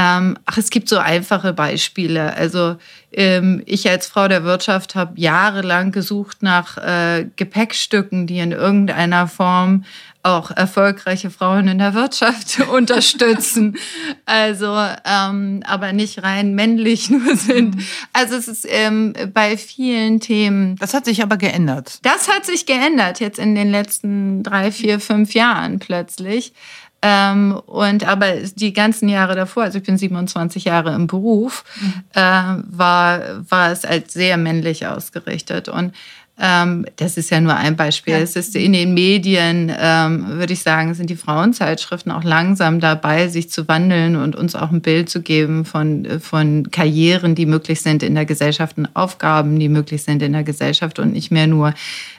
Ähm, 0.03 0.39
ach, 0.47 0.57
es 0.57 0.71
gibt 0.71 0.89
so 0.89 0.97
einfache 0.97 1.53
Beispiele. 1.53 2.35
Also 2.35 2.77
ähm, 3.13 3.63
ich 3.67 3.87
als 3.91 4.07
Frau 4.07 4.29
der 4.29 4.45
Wirtschaft 4.45 4.95
habe 4.95 5.21
jahrelang 5.21 5.93
gesucht 5.93 6.43
nach 6.43 6.79
äh, 6.79 7.27
Gepäckstücken, 7.37 8.27
die 8.27 8.39
in 8.39 8.53
irgendeiner 8.53 9.29
Form 9.29 9.85
auch 10.23 10.51
erfolgreiche 10.51 11.29
Frauen 11.31 11.69
in 11.69 11.79
der 11.79 11.93
Wirtschaft 11.93 12.61
unterstützen. 12.73 13.77
Also, 14.25 14.75
ähm, 15.05 15.63
aber 15.67 15.93
nicht 15.93 16.23
rein 16.23 16.55
männlich 16.55 17.11
nur 17.11 17.37
sind. 17.37 17.77
Mhm. 17.77 17.85
Also 18.15 18.37
es 18.37 18.49
ist 18.49 18.67
ähm, 18.71 19.13
bei 19.35 19.59
vielen 19.59 20.21
Themen. 20.21 20.77
Das 20.77 20.95
hat 20.95 21.05
sich 21.05 21.23
aber 21.23 21.37
geändert. 21.37 21.99
Das 22.03 22.29
hat 22.29 22.47
sich 22.47 22.65
geändert 22.65 23.21
jetzt 23.21 23.39
in 23.39 23.55
den 23.55 23.71
letzten 23.71 24.43
drei, 24.43 24.73
vier, 24.73 24.99
fünf 24.99 25.35
Jahren 25.35 25.79
plötzlich. 25.79 26.55
Ähm, 27.03 27.53
und 27.67 28.07
aber 28.07 28.33
die 28.55 28.73
ganzen 28.73 29.09
Jahre 29.09 29.35
davor, 29.35 29.63
also 29.63 29.79
ich 29.79 29.85
bin 29.85 29.97
27 29.97 30.65
Jahre 30.65 30.95
im 30.95 31.07
Beruf, 31.07 31.65
mhm. 31.81 32.05
äh, 32.13 32.23
war, 32.23 33.21
war 33.49 33.71
es 33.71 33.85
als 33.85 34.13
sehr 34.13 34.37
männlich 34.37 34.87
ausgerichtet. 34.87 35.69
Und 35.69 35.95
das 36.41 37.19
ist 37.19 37.29
ja 37.29 37.39
nur 37.39 37.55
ein 37.55 37.77
Beispiel. 37.77 38.15
Ja. 38.15 38.21
Es 38.21 38.35
ist 38.35 38.57
in 38.57 38.73
den 38.73 38.95
Medien, 38.95 39.71
ähm, 39.79 40.27
würde 40.39 40.55
ich 40.55 40.63
sagen, 40.63 40.95
sind 40.95 41.11
die 41.11 41.17
Frauenzeitschriften 41.17 42.11
auch 42.11 42.25
langsam 42.25 42.81
dabei, 42.81 43.29
sich 43.29 43.51
zu 43.51 43.69
wandeln 43.69 44.17
und 44.17 44.37
uns 44.37 44.55
auch 44.55 44.71
ein 44.71 44.81
Bild 44.81 45.11
zu 45.11 45.21
geben 45.21 45.67
von, 45.67 46.07
von 46.21 46.71
Karrieren, 46.71 47.35
die 47.35 47.45
möglich 47.45 47.83
sind 47.83 48.03
in 48.03 48.15
der 48.15 48.25
Gesellschaft 48.25 48.79
und 48.79 48.89
Aufgaben, 48.95 49.59
die 49.59 49.69
möglich 49.69 50.03
sind 50.03 50.23
in 50.23 50.33
der 50.33 50.45
Gesellschaft 50.45 50.99
und 50.99 51.13
nicht 51.13 51.31
mehr 51.31 51.47
nur 51.47 51.75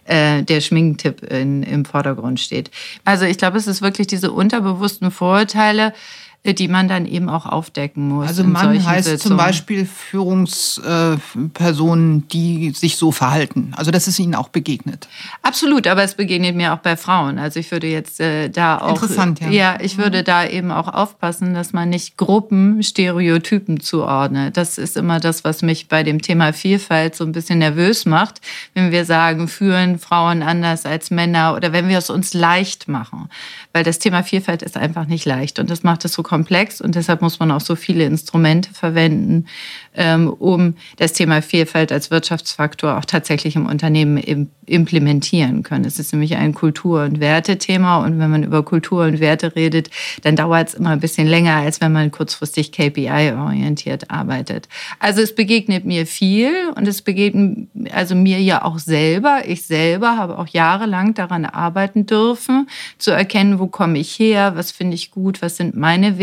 äh, 0.06 0.44
der 0.44 0.62
Schminktipp 0.62 1.24
in, 1.24 1.64
im 1.64 1.84
Vordergrund 1.86 2.40
steht. 2.40 2.70
Also 3.04 3.26
ich 3.26 3.40
glaube, 3.40 3.58
es 3.58 3.66
ist 3.66 3.82
wirklich 3.82 4.06
diese 4.06 4.32
unterbewussten 4.32 5.10
Vorurteile, 5.10 5.94
die 6.44 6.68
man 6.68 6.88
dann 6.88 7.06
eben 7.06 7.30
auch 7.30 7.46
aufdecken 7.46 8.08
muss. 8.08 8.28
Also 8.28 8.44
Mann 8.44 8.84
heißt 8.84 9.08
Sitzungen. 9.08 9.28
zum 9.28 9.38
Beispiel 9.38 9.86
Führungspersonen, 9.86 12.28
die 12.30 12.72
sich 12.72 12.98
so 12.98 13.12
verhalten. 13.12 13.76
Also 13.78 13.92
das 13.92 14.08
ist 14.08 14.18
Ihnen 14.18 14.34
auch 14.34 14.50
begegnet. 14.50 15.08
Absolut, 15.44 15.86
aber 15.86 16.02
es 16.02 16.16
begegnet 16.16 16.56
mir 16.56 16.74
auch 16.74 16.80
bei 16.80 16.98
Frauen. 16.98 17.38
Also 17.38 17.60
ich 17.60 17.72
würde 17.72 17.86
jetzt 17.86 18.20
äh, 18.20 18.50
da 18.50 18.80
auch. 18.80 18.90
Interessant, 18.90 19.40
ja. 19.40 19.50
Ja, 19.50 19.78
ich 19.82 20.00
würde 20.00 20.24
da 20.24 20.48
eben 20.48 20.72
auch 20.72 20.88
aufpassen, 20.88 21.54
dass 21.54 21.74
man 21.74 21.90
nicht 21.90 22.18
Gruppen 22.18 22.82
Stereotypen 22.82 23.80
zuordnet. 23.80 24.58
Das 24.58 24.80
ist 24.80 24.98
immer 24.98 25.20
das, 25.20 25.44
was 25.44 25.62
mich 25.62 25.90
bei 25.90 26.02
dem 26.02 26.24
Thema 26.24 26.54
Vielfalt 26.54 27.16
so 27.16 27.24
ein 27.24 27.34
bisschen 27.34 27.60
nervös 27.60 28.08
macht, 28.08 28.42
wenn 28.74 28.92
wir 28.92 29.06
sagen, 29.06 29.48
führen 29.48 30.00
Frauen 30.00 30.42
anders 30.42 30.88
als 30.88 31.12
Männer 31.12 31.54
oder 31.56 31.72
wenn 31.72 31.88
wir 31.88 32.00
es 32.00 32.10
uns 32.10 32.34
leicht 32.34 32.88
machen. 32.88 33.30
Weil 33.74 33.84
das 33.84 34.00
Thema 34.00 34.24
Vielfalt 34.24 34.64
ist 34.64 34.76
einfach 34.76 35.06
nicht 35.06 35.26
leicht 35.26 35.60
und 35.60 35.70
das 35.70 35.84
macht 35.84 36.04
es 36.04 36.14
so 36.14 36.24
komplex 36.32 36.80
und 36.80 36.96
deshalb 36.96 37.22
muss 37.22 37.40
man 37.40 37.52
auch 37.52 37.60
so 37.60 37.76
viele 37.76 38.06
Instrumente 38.06 38.74
verwenden, 38.74 39.48
ähm, 39.94 40.30
um 40.30 40.76
das 40.96 41.12
Thema 41.12 41.42
Vielfalt 41.42 41.92
als 41.92 42.10
Wirtschaftsfaktor 42.10 42.98
auch 42.98 43.04
tatsächlich 43.04 43.58
im 43.58 43.66
Unternehmen 43.66 44.48
implementieren 44.66 45.64
können. 45.64 45.84
Es 45.84 46.00
ist 46.00 46.14
nämlich 46.14 46.38
ein 46.38 46.54
Kultur- 46.54 47.04
und 47.04 47.20
Wertethema 47.20 47.98
und 47.98 48.18
wenn 48.18 48.32
man 48.32 48.44
über 48.44 48.64
Kultur 48.64 49.04
und 49.04 49.20
Werte 49.20 49.58
redet, 49.58 49.90
dann 50.22 50.38
dauert 50.38 50.70
es 50.70 50.74
immer 50.74 50.92
ein 50.92 51.02
bisschen 51.02 51.28
länger, 51.28 51.58
als 51.58 51.82
wenn 51.82 51.92
man 51.92 52.12
kurzfristig 52.12 52.72
KPI-orientiert 52.72 54.10
arbeitet. 54.10 54.70
Also 55.00 55.22
es 55.22 55.36
begegnet 55.36 55.84
mir 55.84 56.06
viel 56.06 56.54
und 56.78 56.88
es 56.88 57.02
begegnet 57.02 57.68
also 57.92 58.16
mir 58.16 58.40
ja 58.40 58.64
auch 58.64 58.80
selber. 58.80 59.42
Ich 59.46 59.64
selber 59.66 60.16
habe 60.16 60.38
auch 60.38 60.48
jahrelang 60.48 61.14
daran 61.14 61.44
arbeiten 61.44 62.06
dürfen, 62.06 62.70
zu 62.98 63.12
erkennen, 63.12 63.60
wo 63.60 63.68
komme 63.68 64.00
ich 64.00 64.18
her, 64.18 64.54
was 64.56 64.72
finde 64.72 64.96
ich 64.96 65.12
gut, 65.12 65.42
was 65.42 65.58
sind 65.58 65.76
meine 65.76 66.18
Werte. 66.18 66.21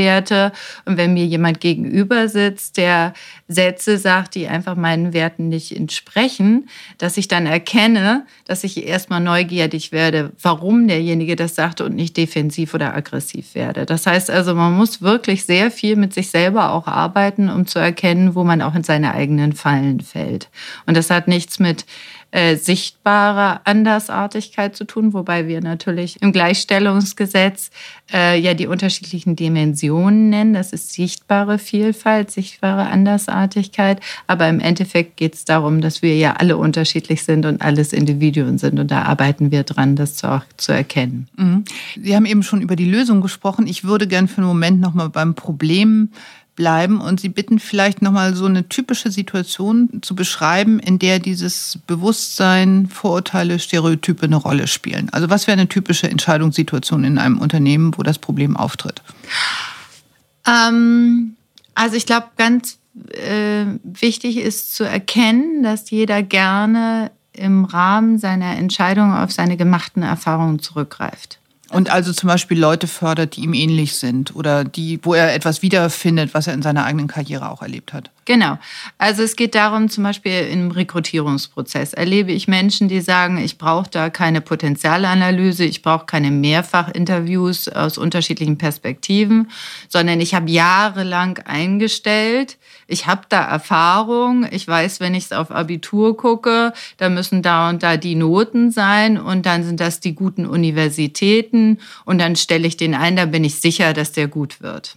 Und 0.84 0.96
wenn 0.96 1.14
mir 1.14 1.26
jemand 1.26 1.60
gegenüber 1.60 2.28
sitzt, 2.28 2.76
der 2.76 3.12
Sätze 3.48 3.98
sagt, 3.98 4.34
die 4.34 4.48
einfach 4.48 4.76
meinen 4.76 5.12
Werten 5.12 5.48
nicht 5.48 5.74
entsprechen, 5.74 6.68
dass 6.98 7.16
ich 7.16 7.28
dann 7.28 7.46
erkenne, 7.46 8.26
dass 8.46 8.64
ich 8.64 8.86
erstmal 8.86 9.20
neugierig 9.20 9.92
werde, 9.92 10.32
warum 10.40 10.86
derjenige 10.86 11.36
das 11.36 11.54
sagt 11.54 11.80
und 11.80 11.94
nicht 11.94 12.16
defensiv 12.16 12.74
oder 12.74 12.94
aggressiv 12.94 13.54
werde. 13.54 13.86
Das 13.86 14.06
heißt 14.06 14.30
also, 14.30 14.54
man 14.54 14.74
muss 14.74 15.02
wirklich 15.02 15.44
sehr 15.44 15.70
viel 15.70 15.96
mit 15.96 16.14
sich 16.14 16.30
selber 16.30 16.72
auch 16.72 16.86
arbeiten, 16.86 17.48
um 17.48 17.66
zu 17.66 17.78
erkennen, 17.78 18.34
wo 18.34 18.44
man 18.44 18.62
auch 18.62 18.74
in 18.74 18.84
seine 18.84 19.14
eigenen 19.14 19.52
Fallen 19.52 20.00
fällt. 20.00 20.48
Und 20.86 20.96
das 20.96 21.10
hat 21.10 21.28
nichts 21.28 21.58
mit 21.58 21.84
äh, 22.30 22.56
sichtbare 22.56 23.60
Andersartigkeit 23.64 24.76
zu 24.76 24.84
tun, 24.84 25.14
wobei 25.14 25.48
wir 25.48 25.62
natürlich 25.62 26.20
im 26.20 26.32
Gleichstellungsgesetz 26.32 27.70
äh, 28.12 28.38
ja 28.38 28.52
die 28.52 28.66
unterschiedlichen 28.66 29.34
Dimensionen 29.34 30.28
nennen. 30.28 30.52
Das 30.52 30.74
ist 30.74 30.92
sichtbare 30.92 31.58
Vielfalt, 31.58 32.30
sichtbare 32.30 32.88
Andersartigkeit. 32.88 34.00
Aber 34.26 34.46
im 34.48 34.60
Endeffekt 34.60 35.16
geht 35.16 35.34
es 35.34 35.46
darum, 35.46 35.80
dass 35.80 36.02
wir 36.02 36.16
ja 36.16 36.34
alle 36.34 36.58
unterschiedlich 36.58 37.22
sind 37.22 37.46
und 37.46 37.62
alles 37.62 37.94
Individuen 37.94 38.58
sind. 38.58 38.78
Und 38.78 38.90
da 38.90 39.02
arbeiten 39.02 39.50
wir 39.50 39.62
dran, 39.62 39.96
das 39.96 40.16
zu, 40.16 40.30
auch 40.30 40.44
zu 40.58 40.72
erkennen. 40.72 41.28
Mhm. 41.36 41.64
Sie 42.02 42.14
haben 42.14 42.26
eben 42.26 42.42
schon 42.42 42.60
über 42.60 42.76
die 42.76 42.90
Lösung 42.90 43.22
gesprochen. 43.22 43.66
Ich 43.66 43.84
würde 43.84 44.06
gern 44.06 44.28
für 44.28 44.38
einen 44.38 44.48
Moment 44.48 44.80
nochmal 44.80 45.08
beim 45.08 45.34
Problem 45.34 46.10
bleiben 46.58 47.00
und 47.00 47.20
Sie 47.20 47.28
bitten 47.28 47.60
vielleicht 47.60 48.02
nochmal 48.02 48.34
so 48.34 48.44
eine 48.46 48.68
typische 48.68 49.12
Situation 49.12 50.00
zu 50.02 50.16
beschreiben, 50.16 50.80
in 50.80 50.98
der 50.98 51.20
dieses 51.20 51.78
Bewusstsein, 51.86 52.88
Vorurteile, 52.88 53.60
Stereotype 53.60 54.24
eine 54.24 54.34
Rolle 54.34 54.66
spielen. 54.66 55.08
Also 55.12 55.30
was 55.30 55.46
wäre 55.46 55.56
eine 55.56 55.68
typische 55.68 56.10
Entscheidungssituation 56.10 57.04
in 57.04 57.16
einem 57.16 57.38
Unternehmen, 57.38 57.96
wo 57.96 58.02
das 58.02 58.18
Problem 58.18 58.56
auftritt? 58.56 59.02
Ähm, 60.48 61.36
also 61.76 61.94
ich 61.94 62.06
glaube, 62.06 62.26
ganz 62.36 62.78
äh, 63.12 63.64
wichtig 63.84 64.38
ist 64.38 64.74
zu 64.74 64.82
erkennen, 64.82 65.62
dass 65.62 65.88
jeder 65.90 66.24
gerne 66.24 67.12
im 67.32 67.66
Rahmen 67.66 68.18
seiner 68.18 68.56
Entscheidung 68.56 69.14
auf 69.14 69.30
seine 69.30 69.56
gemachten 69.56 70.02
Erfahrungen 70.02 70.58
zurückgreift. 70.58 71.37
Und 71.70 71.90
also 71.90 72.14
zum 72.14 72.28
Beispiel 72.28 72.58
Leute 72.58 72.86
fördert, 72.86 73.36
die 73.36 73.42
ihm 73.42 73.52
ähnlich 73.52 73.96
sind 73.96 74.34
oder 74.34 74.64
die, 74.64 74.98
wo 75.02 75.12
er 75.12 75.34
etwas 75.34 75.60
wiederfindet, 75.60 76.32
was 76.32 76.46
er 76.46 76.54
in 76.54 76.62
seiner 76.62 76.84
eigenen 76.84 77.08
Karriere 77.08 77.50
auch 77.50 77.60
erlebt 77.60 77.92
hat. 77.92 78.10
Genau. 78.24 78.58
Also 78.96 79.22
es 79.22 79.36
geht 79.36 79.54
darum, 79.54 79.90
zum 79.90 80.04
Beispiel 80.04 80.48
im 80.50 80.70
Rekrutierungsprozess 80.70 81.92
erlebe 81.92 82.32
ich 82.32 82.48
Menschen, 82.48 82.88
die 82.88 83.02
sagen, 83.02 83.36
ich 83.36 83.58
brauche 83.58 83.90
da 83.90 84.08
keine 84.08 84.40
Potenzialanalyse, 84.40 85.64
ich 85.64 85.82
brauche 85.82 86.06
keine 86.06 86.30
Mehrfachinterviews 86.30 87.68
aus 87.68 87.98
unterschiedlichen 87.98 88.56
Perspektiven, 88.56 89.50
sondern 89.88 90.20
ich 90.20 90.34
habe 90.34 90.50
jahrelang 90.50 91.38
eingestellt, 91.44 92.56
ich 92.88 93.06
habe 93.06 93.20
da 93.28 93.44
Erfahrung, 93.44 94.46
ich 94.50 94.66
weiß, 94.66 94.98
wenn 94.98 95.14
ich 95.14 95.26
es 95.26 95.32
auf 95.32 95.50
Abitur 95.50 96.16
gucke, 96.16 96.72
da 96.96 97.10
müssen 97.10 97.42
da 97.42 97.68
und 97.68 97.82
da 97.82 97.98
die 97.98 98.14
Noten 98.14 98.70
sein 98.70 99.18
und 99.18 99.44
dann 99.44 99.62
sind 99.62 99.78
das 99.78 100.00
die 100.00 100.14
guten 100.14 100.46
Universitäten 100.46 101.78
und 102.06 102.18
dann 102.18 102.34
stelle 102.34 102.66
ich 102.66 102.78
den 102.78 102.94
ein, 102.94 103.14
da 103.14 103.26
bin 103.26 103.44
ich 103.44 103.60
sicher, 103.60 103.92
dass 103.92 104.12
der 104.12 104.26
gut 104.26 104.62
wird. 104.62 104.96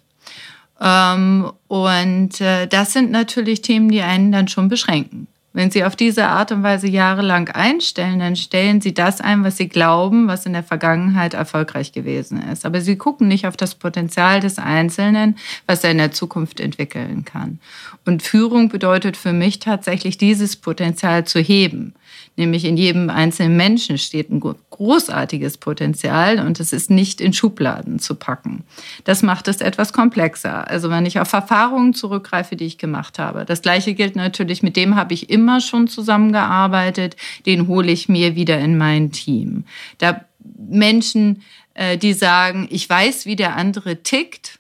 Ähm, 0.80 1.52
und 1.68 2.40
äh, 2.40 2.66
das 2.68 2.94
sind 2.94 3.12
natürlich 3.12 3.62
Themen, 3.62 3.90
die 3.90 4.02
einen 4.02 4.32
dann 4.32 4.48
schon 4.48 4.70
beschränken. 4.70 5.28
Wenn 5.54 5.70
Sie 5.70 5.84
auf 5.84 5.98
diese 5.98 6.28
Art 6.28 6.54
und 6.54 6.64
Weise 6.64 6.88
jahrelang 6.88 7.50
einstellen, 7.50 8.20
dann 8.20 8.38
stellen 8.38 8.80
Sie 8.80 8.94
das 8.94 9.20
ein, 9.20 9.44
was 9.44 9.58
Sie 9.58 9.68
glauben, 9.68 10.28
was 10.28 10.46
in 10.46 10.54
der 10.54 10.64
Vergangenheit 10.64 11.34
erfolgreich 11.34 11.92
gewesen 11.92 12.42
ist. 12.50 12.66
Aber 12.66 12.80
Sie 12.80 12.96
gucken 12.96 13.28
nicht 13.28 13.46
auf 13.46 13.58
das 13.58 13.76
Potenzial 13.76 14.40
des 14.40 14.60
Einzelnen, 14.60 15.36
was 15.68 15.84
er 15.84 15.92
in 15.92 15.98
der 15.98 16.14
Zukunft 16.14 16.62
entwickeln 16.62 17.26
kann. 17.26 17.60
Und 18.06 18.24
Führung 18.24 18.70
bedeutet 18.70 19.18
für 19.18 19.34
mich 19.34 19.60
tatsächlich, 19.60 20.18
dieses 20.18 20.56
Potenzial 20.56 21.26
zu 21.26 21.40
heben. 21.40 21.96
Nämlich 22.38 22.64
in 22.64 22.78
jedem 22.78 23.10
einzelnen 23.10 23.58
Menschen 23.58 23.98
steht 23.98 24.32
ein 24.32 24.40
großartiges 24.40 25.58
Potenzial 25.58 26.40
und 26.40 26.60
es 26.62 26.72
ist 26.72 26.90
nicht 26.90 27.20
in 27.20 27.34
Schubladen 27.34 28.00
zu 28.00 28.16
packen. 28.16 28.64
Das 29.04 29.22
macht 29.22 29.50
es 29.50 29.60
etwas 29.60 29.92
komplexer. 29.92 30.68
Also 30.70 30.90
wenn 30.90 31.06
ich 31.06 31.20
auf 31.20 31.34
Erfahrungen 31.34 31.94
zurückgreife, 31.94 32.56
die 32.56 32.66
ich 32.66 32.78
gemacht 32.78 33.20
habe. 33.20 33.44
Das 33.46 33.62
gleiche 33.62 33.94
gilt 33.94 34.16
natürlich, 34.16 34.64
mit 34.64 34.78
dem 34.78 34.96
habe 34.96 35.14
ich 35.14 35.30
immer 35.30 35.60
schon 35.60 35.88
zusammengearbeitet, 35.88 37.18
den 37.46 37.68
hole 37.68 37.92
ich 37.92 38.08
mir 38.08 38.36
wieder 38.36 38.60
in 38.60 38.78
mein 38.78 39.12
Team. 39.12 39.66
Da 39.98 40.22
Menschen, 40.58 41.44
äh, 41.74 41.98
die 41.98 42.14
sagen, 42.14 42.68
ich 42.72 42.90
weiß, 42.90 43.26
wie 43.26 43.36
der 43.36 43.58
andere 43.58 44.04
tickt, 44.04 44.60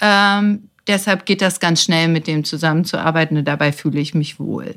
ähm, 0.00 0.69
deshalb 0.90 1.24
geht 1.24 1.40
das 1.40 1.60
ganz 1.60 1.82
schnell, 1.82 2.08
mit 2.08 2.26
dem 2.26 2.44
zusammenzuarbeiten 2.44 3.36
und 3.36 3.46
dabei 3.46 3.72
fühle 3.72 4.00
ich 4.00 4.14
mich 4.14 4.38
wohl. 4.38 4.74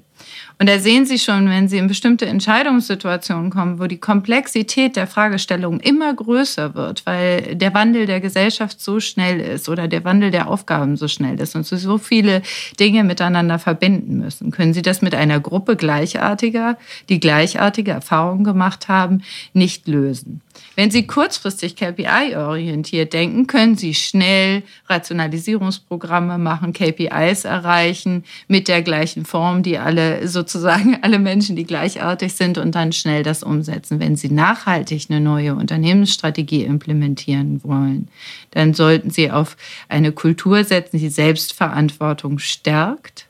Und 0.60 0.70
da 0.70 0.80
sehen 0.80 1.06
Sie 1.06 1.20
schon, 1.20 1.50
wenn 1.50 1.68
Sie 1.68 1.78
in 1.78 1.88
bestimmte 1.88 2.26
Entscheidungssituationen 2.26 3.50
kommen, 3.50 3.80
wo 3.80 3.88
die 3.88 3.98
Komplexität 3.98 4.96
der 4.96 5.08
Fragestellung 5.08 5.80
immer 5.80 6.14
größer 6.14 6.76
wird, 6.76 7.06
weil 7.06 7.56
der 7.56 7.74
Wandel 7.74 8.06
der 8.06 8.22
Gesellschaft 8.22 8.80
so 8.80 9.00
schnell 9.00 9.40
ist 9.40 9.68
oder 9.68 9.88
der 9.88 10.04
Wandel 10.06 10.32
der 10.32 10.48
Aufgaben 10.48 10.96
so 10.96 11.08
schnell 11.08 11.40
ist 11.40 11.56
und 11.56 11.66
Sie 11.66 11.78
so 11.78 11.98
viele 11.98 12.42
Dinge 12.80 13.04
miteinander 13.04 13.60
verbinden 13.60 14.18
müssen. 14.20 14.52
Können 14.52 14.74
Sie 14.74 14.82
das 14.82 15.02
mit 15.02 15.16
einer 15.16 15.40
Gruppe 15.40 15.76
Gleichartiger, 15.76 16.78
die 17.10 17.20
gleichartige 17.20 17.92
Erfahrungen 17.92 18.44
gemacht 18.44 18.88
haben, 18.88 19.24
nicht 19.54 19.88
lösen? 19.88 20.42
Wenn 20.76 20.90
Sie 20.90 21.06
kurzfristig 21.06 21.76
KPI-orientiert 21.76 23.14
denken, 23.14 23.46
können 23.46 23.78
Sie 23.78 23.94
schnell 23.94 24.64
Rationalisierungsprogramme 24.88 26.38
machen, 26.40 26.74
KPIs 26.74 27.46
erreichen 27.46 28.24
mit 28.48 28.68
der 28.68 28.82
gleichen 28.82 29.26
Form, 29.26 29.62
die 29.62 29.78
alle 29.78 30.28
sozusagen 30.28 30.98
alle 31.02 31.20
Menschen, 31.20 31.56
die 31.56 31.66
gleichartig 31.66 32.34
sind 32.34 32.58
und 32.58 32.74
dann 32.74 32.92
schnell 32.92 33.22
das 33.22 33.44
umsetzen. 33.44 34.00
Wenn 34.00 34.16
Sie 34.16 34.30
nachhaltig 34.30 35.08
eine 35.10 35.20
neue 35.20 35.56
Unternehmensstrategie 35.56 36.64
implementieren 36.64 37.64
wollen, 37.64 38.08
dann 38.52 38.74
sollten 38.74 39.12
Sie 39.12 39.30
auf 39.30 39.58
eine 39.90 40.12
Kultur 40.12 40.64
setzen, 40.64 40.98
die 40.98 41.10
Selbstverantwortung 41.10 42.40
stärkt 42.40 43.28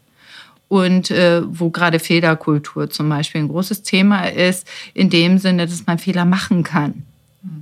und 0.70 1.12
äh, 1.12 1.42
wo 1.46 1.70
gerade 1.70 2.00
Fehlerkultur 2.00 2.90
zum 2.90 3.10
Beispiel 3.10 3.42
ein 3.42 3.50
großes 3.50 3.84
Thema 3.84 4.28
ist, 4.28 4.68
in 4.94 5.10
dem 5.10 5.38
Sinne, 5.38 5.68
dass 5.68 5.86
man 5.86 6.00
Fehler 6.00 6.26
machen 6.26 6.64
kann. 6.64 7.06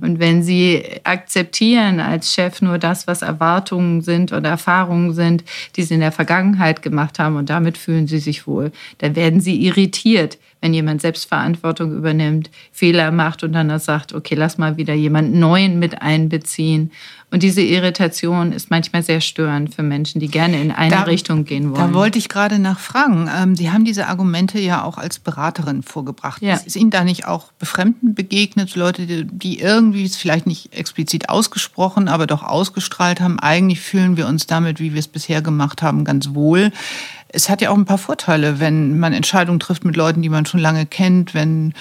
Und 0.00 0.20
wenn 0.20 0.44
Sie 0.44 0.84
akzeptieren 1.02 1.98
als 1.98 2.32
Chef 2.32 2.62
nur 2.62 2.78
das, 2.78 3.08
was 3.08 3.22
Erwartungen 3.22 4.00
sind 4.00 4.32
oder 4.32 4.50
Erfahrungen 4.50 5.12
sind, 5.12 5.44
die 5.74 5.82
Sie 5.82 5.94
in 5.94 6.00
der 6.00 6.12
Vergangenheit 6.12 6.82
gemacht 6.82 7.18
haben 7.18 7.36
und 7.36 7.50
damit 7.50 7.78
fühlen 7.78 8.06
Sie 8.06 8.18
sich 8.18 8.46
wohl, 8.46 8.70
dann 8.98 9.16
werden 9.16 9.40
Sie 9.40 9.56
irritiert, 9.56 10.38
wenn 10.62 10.72
jemand 10.72 11.02
Selbstverantwortung 11.02 11.92
übernimmt, 11.92 12.48
Fehler 12.70 13.10
macht 13.10 13.42
und 13.42 13.52
dann 13.52 13.78
sagt, 13.80 14.14
okay, 14.14 14.36
lass 14.36 14.58
mal 14.58 14.76
wieder 14.76 14.94
jemand 14.94 15.34
Neuen 15.34 15.78
mit 15.80 16.00
einbeziehen. 16.00 16.92
Und 17.32 17.42
diese 17.42 17.62
Irritation 17.62 18.52
ist 18.52 18.70
manchmal 18.70 19.02
sehr 19.02 19.22
störend 19.22 19.74
für 19.74 19.82
Menschen, 19.82 20.20
die 20.20 20.28
gerne 20.28 20.60
in 20.60 20.70
eine 20.70 20.94
da, 20.94 21.02
Richtung 21.02 21.44
gehen 21.44 21.70
wollen. 21.70 21.92
Da 21.92 21.94
wollte 21.94 22.18
ich 22.18 22.28
gerade 22.28 22.58
nachfragen. 22.58 23.28
Ähm, 23.34 23.56
Sie 23.56 23.70
haben 23.70 23.84
diese 23.84 24.06
Argumente 24.06 24.60
ja 24.60 24.84
auch 24.84 24.98
als 24.98 25.18
Beraterin 25.18 25.82
vorgebracht. 25.82 26.42
Ja. 26.42 26.54
Ist 26.54 26.76
Ihnen 26.76 26.90
da 26.90 27.04
nicht 27.04 27.26
auch 27.26 27.50
Befremden 27.52 28.14
begegnet, 28.14 28.76
Leute, 28.76 29.24
die 29.24 29.58
irgendwie 29.58 30.04
es 30.04 30.16
vielleicht 30.16 30.46
nicht 30.46 30.74
explizit 30.74 31.30
ausgesprochen, 31.30 32.06
aber 32.06 32.26
doch 32.26 32.42
ausgestrahlt 32.42 33.20
haben, 33.20 33.40
eigentlich 33.40 33.80
fühlen 33.80 34.16
wir 34.16 34.28
uns 34.28 34.46
damit, 34.46 34.78
wie 34.78 34.92
wir 34.92 35.00
es 35.00 35.08
bisher 35.08 35.40
gemacht 35.40 35.82
haben, 35.82 36.04
ganz 36.04 36.34
wohl 36.34 36.70
es 37.32 37.48
hat 37.48 37.60
ja 37.60 37.70
auch 37.70 37.76
ein 37.76 37.84
paar 37.84 37.98
Vorteile, 37.98 38.60
wenn 38.60 38.98
man 38.98 39.12
Entscheidungen 39.12 39.60
trifft 39.60 39.84
mit 39.84 39.96
Leuten, 39.96 40.22
die 40.22 40.28
man 40.28 40.46
schon 40.46 40.60
lange 40.60 40.86
kennt, 40.86 41.34
wenn 41.34 41.74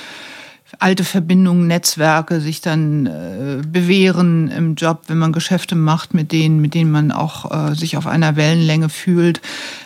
alte 0.80 1.04
Verbindungen, 1.04 1.68
Netzwerke 1.68 2.40
sich 2.40 2.62
dann 2.62 3.06
äh, 3.06 3.62
bewähren 3.66 4.50
im 4.50 4.76
Job, 4.76 5.04
wenn 5.08 5.18
man 5.18 5.34
Geschäfte 5.34 5.76
macht 5.76 6.14
mit 6.14 6.32
denen, 6.32 6.62
mit 6.62 6.74
denen 6.74 6.92
man 6.92 7.12
auch 7.12 7.52
äh, 7.52 7.76
sich 7.76 7.98
auf 7.98 8.08
einer 8.08 8.36
Wellenlänge 8.36 8.90
fühlt. 8.90 9.42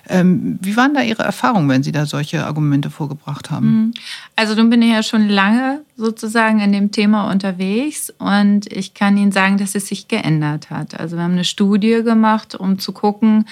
Ähm, 0.07 0.59
wie 0.61 0.77
waren 0.77 0.93
da 0.93 1.01
Ihre 1.01 1.23
Erfahrungen, 1.23 1.69
wenn 1.69 1.83
Sie 1.83 1.91
da 1.91 2.05
solche 2.05 2.45
Argumente 2.45 2.89
vorgebracht 2.89 3.49
haben? 3.49 3.67
Mhm. 3.67 3.93
Also 4.35 4.55
nun 4.55 4.69
bin 4.69 4.81
ich 4.81 4.91
ja 4.91 5.01
schon 5.01 5.27
lange 5.27 5.81
sozusagen 5.97 6.59
in 6.59 6.71
dem 6.71 6.91
Thema 6.91 7.31
unterwegs 7.31 8.13
und 8.17 8.71
ich 8.71 8.93
kann 8.93 9.17
Ihnen 9.17 9.31
sagen, 9.31 9.57
dass 9.57 9.75
es 9.75 9.87
sich 9.87 10.07
geändert 10.07 10.69
hat. 10.69 10.99
Also 10.99 11.15
wir 11.15 11.23
haben 11.23 11.33
eine 11.33 11.45
Studie 11.45 12.03
gemacht, 12.03 12.53
um 12.53 12.79
zu 12.79 12.91
gucken, 12.91 13.45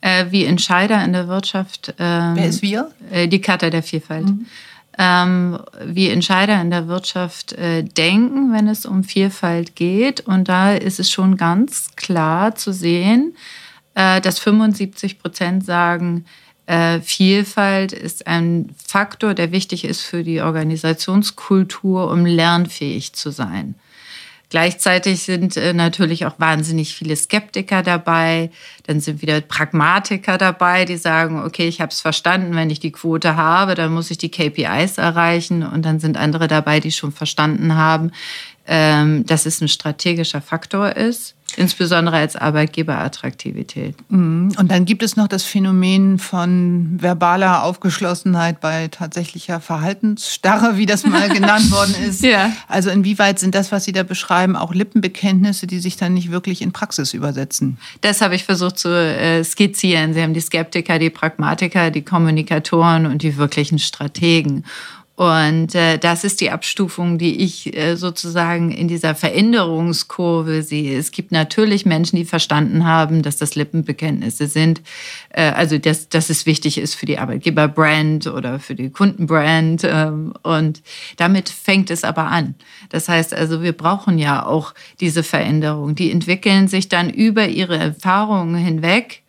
äh, 0.00 0.26
wie 0.30 0.44
Entscheider 0.44 1.04
in 1.04 1.12
der 1.12 1.28
Wirtschaft. 1.28 1.94
Ähm, 1.98 2.36
Wer 2.36 2.46
ist 2.46 2.62
wir? 2.62 2.90
Äh, 3.10 3.28
die 3.28 3.40
Charta 3.40 3.70
der 3.70 3.82
Vielfalt. 3.82 4.26
Mhm. 4.26 4.46
Ähm, 4.98 5.58
wie 5.84 6.08
Entscheider 6.08 6.60
in 6.60 6.70
der 6.70 6.88
Wirtschaft 6.88 7.52
äh, 7.52 7.82
denken, 7.82 8.52
wenn 8.52 8.66
es 8.66 8.86
um 8.86 9.04
Vielfalt 9.04 9.76
geht. 9.76 10.20
Und 10.20 10.48
da 10.48 10.72
ist 10.72 10.98
es 10.98 11.10
schon 11.10 11.36
ganz 11.36 11.90
klar 11.96 12.54
zu 12.54 12.72
sehen, 12.72 13.36
äh, 13.94 14.22
dass 14.22 14.38
75 14.38 15.18
Prozent 15.18 15.66
sagen, 15.66 16.24
äh, 16.66 17.00
Vielfalt 17.00 17.92
ist 17.92 18.26
ein 18.26 18.74
Faktor, 18.84 19.34
der 19.34 19.52
wichtig 19.52 19.84
ist 19.84 20.02
für 20.02 20.24
die 20.24 20.40
Organisationskultur, 20.40 22.10
um 22.10 22.24
lernfähig 22.24 23.12
zu 23.12 23.30
sein. 23.30 23.74
Gleichzeitig 24.48 25.22
sind 25.22 25.56
äh, 25.56 25.72
natürlich 25.72 26.24
auch 26.24 26.38
wahnsinnig 26.38 26.94
viele 26.94 27.16
Skeptiker 27.16 27.82
dabei. 27.82 28.50
Dann 28.86 29.00
sind 29.00 29.20
wieder 29.20 29.40
Pragmatiker 29.40 30.38
dabei, 30.38 30.84
die 30.84 30.96
sagen, 30.96 31.42
okay, 31.42 31.66
ich 31.66 31.80
habe 31.80 31.90
es 31.90 32.00
verstanden, 32.00 32.54
wenn 32.54 32.70
ich 32.70 32.78
die 32.78 32.92
Quote 32.92 33.36
habe, 33.36 33.74
dann 33.74 33.92
muss 33.92 34.10
ich 34.10 34.18
die 34.18 34.30
KPIs 34.30 34.98
erreichen. 34.98 35.64
Und 35.64 35.84
dann 35.84 35.98
sind 35.98 36.16
andere 36.16 36.46
dabei, 36.46 36.78
die 36.78 36.92
schon 36.92 37.12
verstanden 37.12 37.74
haben, 37.74 38.12
ähm, 38.66 39.26
dass 39.26 39.46
es 39.46 39.60
ein 39.60 39.68
strategischer 39.68 40.40
Faktor 40.40 40.94
ist 40.94 41.36
insbesondere 41.56 42.16
als 42.16 42.36
Arbeitgeberattraktivität. 42.36 43.96
Mhm. 44.08 44.52
Und 44.58 44.70
dann 44.70 44.84
gibt 44.84 45.02
es 45.02 45.16
noch 45.16 45.28
das 45.28 45.42
Phänomen 45.44 46.18
von 46.18 46.96
verbaler 47.00 47.62
Aufgeschlossenheit 47.64 48.60
bei 48.60 48.88
tatsächlicher 48.88 49.60
Verhaltensstarre, 49.60 50.76
wie 50.76 50.86
das 50.86 51.06
mal 51.06 51.28
genannt 51.28 51.70
worden 51.70 51.94
ist. 52.08 52.22
Ja. 52.22 52.52
Also 52.68 52.90
inwieweit 52.90 53.38
sind 53.38 53.54
das, 53.54 53.72
was 53.72 53.84
Sie 53.84 53.92
da 53.92 54.02
beschreiben, 54.02 54.56
auch 54.56 54.74
Lippenbekenntnisse, 54.74 55.66
die 55.66 55.78
sich 55.80 55.96
dann 55.96 56.14
nicht 56.14 56.30
wirklich 56.30 56.62
in 56.62 56.72
Praxis 56.72 57.14
übersetzen? 57.14 57.78
Das 58.00 58.20
habe 58.20 58.34
ich 58.34 58.44
versucht 58.44 58.78
zu 58.78 58.88
äh, 58.88 59.42
skizzieren. 59.44 60.14
Sie 60.14 60.22
haben 60.22 60.34
die 60.34 60.40
Skeptiker, 60.40 60.98
die 60.98 61.10
Pragmatiker, 61.10 61.90
die 61.90 62.02
Kommunikatoren 62.02 63.06
und 63.06 63.22
die 63.22 63.36
wirklichen 63.36 63.78
Strategen. 63.78 64.64
Und 65.16 65.74
äh, 65.74 65.96
das 65.96 66.24
ist 66.24 66.42
die 66.42 66.50
Abstufung, 66.50 67.16
die 67.16 67.42
ich 67.42 67.74
äh, 67.74 67.96
sozusagen 67.96 68.70
in 68.70 68.86
dieser 68.86 69.14
Veränderungskurve 69.14 70.62
sehe. 70.62 70.98
Es 70.98 71.10
gibt 71.10 71.32
natürlich 71.32 71.86
Menschen, 71.86 72.16
die 72.16 72.26
verstanden 72.26 72.84
haben, 72.84 73.22
dass 73.22 73.38
das 73.38 73.54
Lippenbekenntnisse 73.54 74.46
sind, 74.46 74.82
äh, 75.30 75.52
also 75.52 75.78
dass, 75.78 76.10
dass 76.10 76.28
es 76.28 76.44
wichtig 76.44 76.76
ist 76.76 76.94
für 76.94 77.06
die 77.06 77.18
Arbeitgeberbrand 77.18 78.26
oder 78.26 78.60
für 78.60 78.74
die 78.74 78.90
Kundenbrand. 78.90 79.84
Ähm, 79.84 80.34
und 80.42 80.82
damit 81.16 81.48
fängt 81.48 81.90
es 81.90 82.04
aber 82.04 82.24
an. 82.24 82.54
Das 82.90 83.08
heißt 83.08 83.32
also, 83.32 83.62
wir 83.62 83.72
brauchen 83.72 84.18
ja 84.18 84.44
auch 84.44 84.74
diese 85.00 85.22
Veränderung. 85.22 85.94
Die 85.94 86.12
entwickeln 86.12 86.68
sich 86.68 86.90
dann 86.90 87.08
über 87.08 87.48
ihre 87.48 87.78
Erfahrungen 87.78 88.56
hinweg 88.56 89.22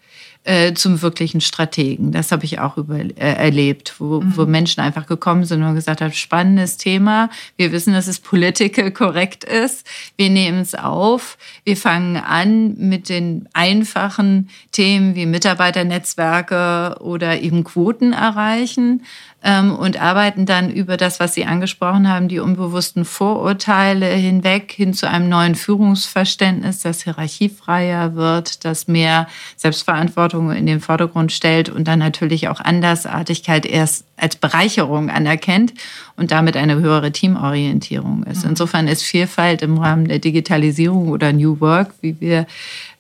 äh, 0.48 0.74
zum 0.74 1.02
wirklichen 1.02 1.42
Strategen. 1.42 2.14
Das 2.14 2.32
habe 2.32 2.46
ich 2.46 2.60
auch 2.60 2.78
über, 2.78 2.96
äh, 2.96 3.12
erlebt, 3.18 3.96
wo, 4.00 4.22
mhm. 4.22 4.38
wo 4.38 4.46
Menschen 4.46 4.80
einfach 4.80 5.06
gekommen 5.06 5.44
sind 5.44 5.62
und 5.62 5.76
gesagt 5.76 6.00
haben, 6.00 6.14
spannendes 6.14 6.78
Thema. 6.78 7.30
Wir 7.58 7.74
wissen, 7.74 7.92
dass 7.92 8.08
es 8.08 8.20
political 8.20 8.92
korrekt 8.92 9.44
ist. 9.44 9.86
Wir 10.16 10.30
nehmen 10.30 10.60
es 10.60 10.74
auf. 10.74 11.38
Wir 11.66 11.76
fangen 11.76 12.16
an 12.16 12.76
mit 12.78 13.10
den 13.10 13.50
einfachen 13.52 14.50
Themen 14.72 15.16
wie 15.16 15.26
Mitarbeiternetzwerke 15.26 16.98
oder 17.02 17.42
eben 17.42 17.66
Quoten 17.66 18.14
erreichen 18.14 19.02
ähm, 19.48 19.74
und 19.74 20.00
arbeiten 20.00 20.46
dann 20.46 20.70
über 20.70 20.98
das, 20.98 21.22
was 21.22 21.34
Sie 21.34 21.46
angesprochen 21.46 22.10
haben, 22.10 22.28
die 22.28 22.40
unbewussten 22.40 23.06
Vorurteile 23.06 24.08
hinweg 24.08 24.74
hin 24.74 24.94
zu 24.94 25.10
einem 25.10 25.30
neuen 25.30 25.56
Führungsverständnis, 25.56 26.82
das 26.82 27.04
hierarchiefreier 27.04 28.16
wird, 28.16 28.66
das 28.66 28.90
mehr 28.90 29.28
Selbstverantwortung 29.56 30.52
in 30.52 30.66
den 30.66 30.82
Vordergrund 30.82 31.32
stellt 31.32 31.70
und 31.70 31.88
dann 31.88 32.00
natürlich 32.00 32.50
auch 32.50 32.60
Andersartigkeit 32.60 33.66
erst 33.66 34.04
als 34.18 34.36
Bereicherung 34.36 35.10
anerkennt 35.10 35.74
und 36.18 36.32
damit 36.32 36.58
eine 36.58 36.76
höhere 36.76 37.14
Teamorientierung 37.14 38.24
ist. 38.24 38.44
Mhm. 38.44 38.50
Insofern 38.50 38.90
ist 38.90 39.04
Vielfalt 39.04 39.62
im 39.62 39.78
Rahmen 39.78 40.10
der 40.10 40.20
Digitalisierung 40.20 41.08
oder 41.08 41.32
New 41.32 41.62
Work, 41.62 41.92
wie 42.02 42.20
wir 42.20 42.48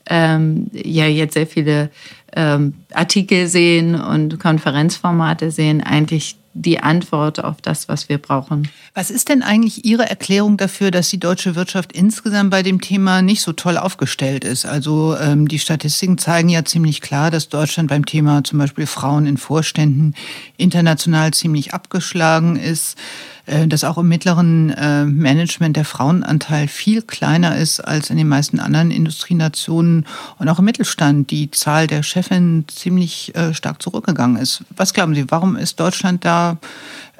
ähm, 0.10 0.68
ja 0.72 1.08
jetzt 1.08 1.34
sehr 1.34 1.48
viele 1.48 1.90
ähm, 2.36 2.74
Artikel 2.94 3.48
sehen 3.48 3.96
und 3.96 4.40
Konferenzformate 4.40 5.52
sehen, 5.52 5.82
eigentlich 5.82 6.38
die 6.62 6.80
Antwort 6.80 7.44
auf 7.44 7.62
das, 7.62 7.88
was 7.88 8.10
wir 8.10 8.18
brauchen. 8.18 8.70
Was 8.94 9.12
ist 9.12 9.30
denn 9.30 9.44
eigentlich 9.44 9.86
Ihre 9.86 10.10
Erklärung 10.10 10.58
dafür, 10.58 10.90
dass 10.90 11.10
die 11.10 11.20
deutsche 11.20 11.56
Wirtschaft 11.56 11.94
insgesamt 11.94 12.50
bei 12.50 12.64
dem 12.64 12.82
Thema 12.82 13.22
nicht 13.22 13.42
so 13.42 13.54
toll 13.54 13.78
aufgestellt 13.78 14.44
ist? 14.44 14.66
Also 14.66 15.16
ähm, 15.18 15.48
die 15.48 15.60
Statistiken 15.60 16.18
zeigen 16.18 16.50
ja 16.50 16.66
ziemlich 16.66 17.02
klar, 17.02 17.30
dass 17.30 17.50
Deutschland 17.50 17.90
beim 17.90 18.06
Thema 18.06 18.44
zum 18.44 18.58
Beispiel 18.60 18.88
Frauen 18.88 19.28
in 19.28 19.38
Vorständen 19.38 20.16
international 20.58 21.32
ziemlich 21.32 21.74
abgeschlagen 21.74 22.56
ist. 22.56 22.98
Äh, 23.48 23.68
dass 23.68 23.86
auch 23.86 23.98
im 23.98 24.10
mittleren 24.10 24.72
äh, 24.72 25.06
Management 25.06 25.78
der 25.78 25.86
Frauenanteil 25.86 26.68
viel 26.68 27.02
kleiner 27.02 27.56
ist 27.56 27.80
als 27.80 28.10
in 28.10 28.18
den 28.18 28.28
meisten 28.28 28.60
anderen 28.60 28.92
Industrienationen 28.92 30.06
und 30.38 30.50
auch 30.50 30.60
im 30.60 30.66
Mittelstand 30.66 31.32
die 31.32 31.50
Zahl 31.52 31.88
der 31.88 32.04
Chefinnen 32.04 32.68
ziemlich 32.68 33.34
äh, 33.36 33.54
stark 33.54 33.82
zurückgegangen 33.82 34.36
ist. 34.36 34.64
Was 34.76 34.94
glauben 34.94 35.16
Sie, 35.16 35.32
warum 35.32 35.56
ist 35.56 35.80
Deutschland 35.80 36.26
da 36.26 36.58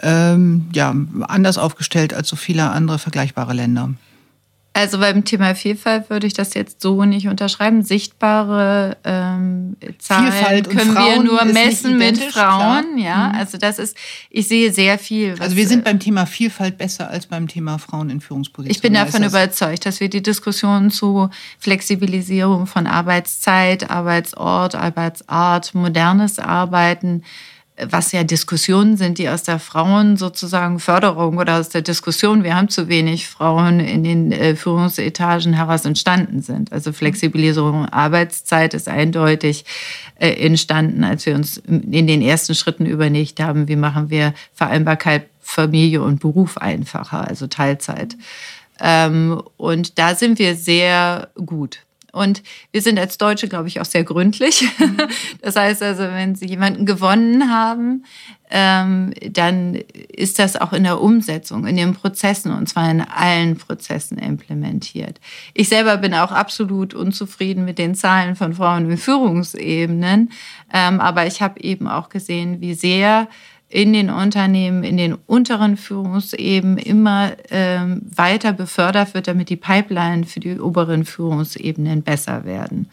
ähm, 0.02 0.68
ja, 0.74 0.94
anders 1.22 1.58
aufgestellt 1.58 2.14
als 2.14 2.28
so 2.28 2.36
viele 2.36 2.72
andere 2.72 3.00
vergleichbare 3.00 3.54
Länder? 3.54 3.92
Also 4.78 5.00
beim 5.00 5.26
Thema 5.26 5.56
Vielfalt 5.56 6.12
würde 6.12 6.28
ich 6.28 6.34
das 6.34 6.54
jetzt 6.54 6.84
so 6.84 7.04
nicht 7.04 7.28
unterschreiben. 7.28 7.82
Sichtbare 7.82 8.96
ähm, 9.04 9.76
Zahlen 9.98 10.32
Vielfalt 10.32 10.70
können 10.70 10.94
wir 10.94 11.24
nur 11.24 11.44
messen 11.46 11.98
mit 11.98 12.20
Frauen. 12.20 12.30
Klar. 12.30 12.84
Ja, 12.98 13.30
mhm. 13.30 13.40
also 13.40 13.58
das 13.58 13.80
ist, 13.80 13.98
ich 14.30 14.48
sehe 14.48 14.72
sehr 14.72 15.00
viel. 15.00 15.34
also 15.40 15.56
wir 15.56 15.68
sind 15.68 15.84
beim 15.84 16.00
Thema 16.00 16.28
Vielfalt 16.28 16.78
besser 16.78 17.10
als 17.10 17.26
beim 17.26 17.48
Thema 17.48 17.80
Frauen 17.80 18.12
in 18.12 18.22
Führungspositionen. 18.22 18.70
Ich 18.70 18.82
bin 18.84 18.94
davon 18.94 19.24
überzeugt, 19.24 19.84
dass 19.88 20.00
wir 20.00 20.10
die 20.10 20.22
Diskussion 20.22 20.92
zu 20.92 21.32
Flexibilisierung 21.58 22.68
von 22.68 22.86
Arbeitszeit, 22.86 23.90
Arbeitsort, 23.90 24.76
Arbeitsart, 24.76 25.74
modernes 25.74 26.38
Arbeiten, 26.38 27.24
was 27.80 28.12
ja 28.12 28.24
Diskussionen 28.24 28.98
sind, 28.98 29.20
die 29.20 29.30
aus 29.30 29.44
der 29.44 29.60
Frauen 29.60 30.18
sozusagen 30.18 30.80
Förderung 30.80 31.38
oder 31.38 31.60
aus 31.60 31.70
der 31.70 31.84
Diskussion, 31.84 32.44
wir 32.44 32.56
haben 32.56 32.70
zu 32.70 32.88
wenig 32.88 33.28
Frauen 33.28 33.80
in 33.80 34.04
den 34.04 34.32
äh, 34.32 34.56
Führungsetagen 34.56 35.54
heraus 35.54 35.86
entstanden 35.86 36.42
sind. 36.42 36.72
Also 36.72 36.92
Flexibilisierung 36.92 37.86
Arbeitszeit 37.86 38.74
ist 38.74 38.88
eindeutig 38.88 39.66
äh, 40.16 40.30
entstanden, 40.30 41.04
als 41.04 41.26
wir 41.28 41.36
uns 41.36 41.58
in 41.58 42.08
den 42.08 42.22
ersten 42.22 42.56
Schritten 42.56 42.86
überlegt 42.86 43.40
haben, 43.40 43.68
wie 43.68 43.76
machen 43.76 44.10
wir 44.10 44.34
Vereinbarkeit 44.54 45.28
Familie 45.40 46.02
und 46.02 46.20
Beruf 46.20 46.58
einfacher, 46.58 47.28
also 47.28 47.48
Teilzeit. 47.48 48.18
Ähm, 48.80 49.42
und 49.58 49.98
da 49.98 50.16
sind 50.16 50.40
wir 50.40 50.56
sehr 50.56 51.30
gut. 51.36 51.80
Und 52.18 52.44
wir 52.72 52.82
sind 52.82 53.00
als 53.00 53.18
Deutsche, 53.18 53.48
glaube 53.48 53.68
ich, 53.68 53.80
auch 53.80 53.86
sehr 53.86 54.04
gründlich. 54.04 54.68
Mhm. 54.80 54.98
Das 55.42 55.56
heißt 55.56 55.84
also, 55.84 56.04
wenn 56.04 56.36
Sie 56.36 56.48
jemanden 56.48 56.86
gewonnen 56.86 57.52
haben, 57.52 58.04
ähm, 58.50 59.14
dann 59.30 59.76
ist 59.76 60.40
das 60.40 60.56
auch 60.56 60.74
in 60.74 60.84
der 60.84 61.02
Umsetzung, 61.02 61.68
in 61.68 61.76
den 61.76 61.94
Prozessen 61.94 62.52
und 62.52 62.68
zwar 62.68 62.90
in 62.90 63.02
allen 63.02 63.58
Prozessen 63.58 64.18
implementiert. 64.18 65.20
Ich 65.54 65.70
selber 65.70 65.98
bin 65.98 66.14
auch 66.14 66.32
absolut 66.32 66.94
unzufrieden 66.94 67.66
mit 67.66 67.78
den 67.78 67.94
Zahlen 67.94 68.36
von 68.36 68.54
Frauen 68.54 68.90
in 68.90 68.98
Führungsebenen, 68.98 70.32
ähm, 70.74 71.00
aber 71.00 71.28
ich 71.28 71.42
habe 71.42 71.60
eben 71.62 71.88
auch 71.88 72.10
gesehen, 72.10 72.62
wie 72.62 72.74
sehr 72.74 73.28
in 73.70 73.92
den 73.92 74.10
Unternehmen, 74.10 74.84
in 74.84 74.96
den 74.96 75.14
unteren 75.14 75.76
Führungsebenen 75.76 76.78
immer 76.78 77.34
ähm, 77.50 78.02
weiter 78.16 78.54
befördert 78.54 79.14
wird, 79.14 79.28
damit 79.28 79.50
die 79.50 79.58
Pipeline 79.58 80.26
für 80.26 80.40
die 80.40 80.60
oberen 80.60 81.04
Führungsebenen 81.04 82.02
besser 82.02 82.46
werden. 82.46 82.90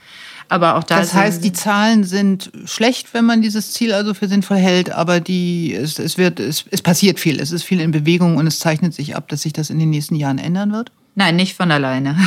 Aber 0.48 0.76
auch 0.76 0.84
da 0.84 0.98
das 0.98 1.14
heißt, 1.14 1.42
die 1.42 1.52
Zahlen 1.52 2.04
sind 2.04 2.50
schlecht, 2.66 3.14
wenn 3.14 3.24
man 3.24 3.40
dieses 3.40 3.72
Ziel 3.72 3.92
also 3.92 4.14
für 4.14 4.28
sinnvoll 4.28 4.58
hält, 4.58 4.90
aber 4.90 5.20
die, 5.20 5.72
es, 5.72 5.98
es, 5.98 6.18
wird, 6.18 6.38
es, 6.38 6.64
es 6.70 6.82
passiert 6.82 7.18
viel, 7.18 7.40
es 7.40 7.50
ist 7.50 7.62
viel 7.62 7.80
in 7.80 7.92
Bewegung 7.92 8.36
und 8.36 8.46
es 8.46 8.58
zeichnet 8.58 8.92
sich 8.94 9.16
ab, 9.16 9.28
dass 9.28 9.42
sich 9.42 9.52
das 9.52 9.70
in 9.70 9.78
den 9.78 9.90
nächsten 9.90 10.16
Jahren 10.16 10.38
ändern 10.38 10.72
wird? 10.72 10.90
Nein, 11.14 11.36
nicht 11.36 11.56
von 11.56 11.70
alleine. 11.70 12.18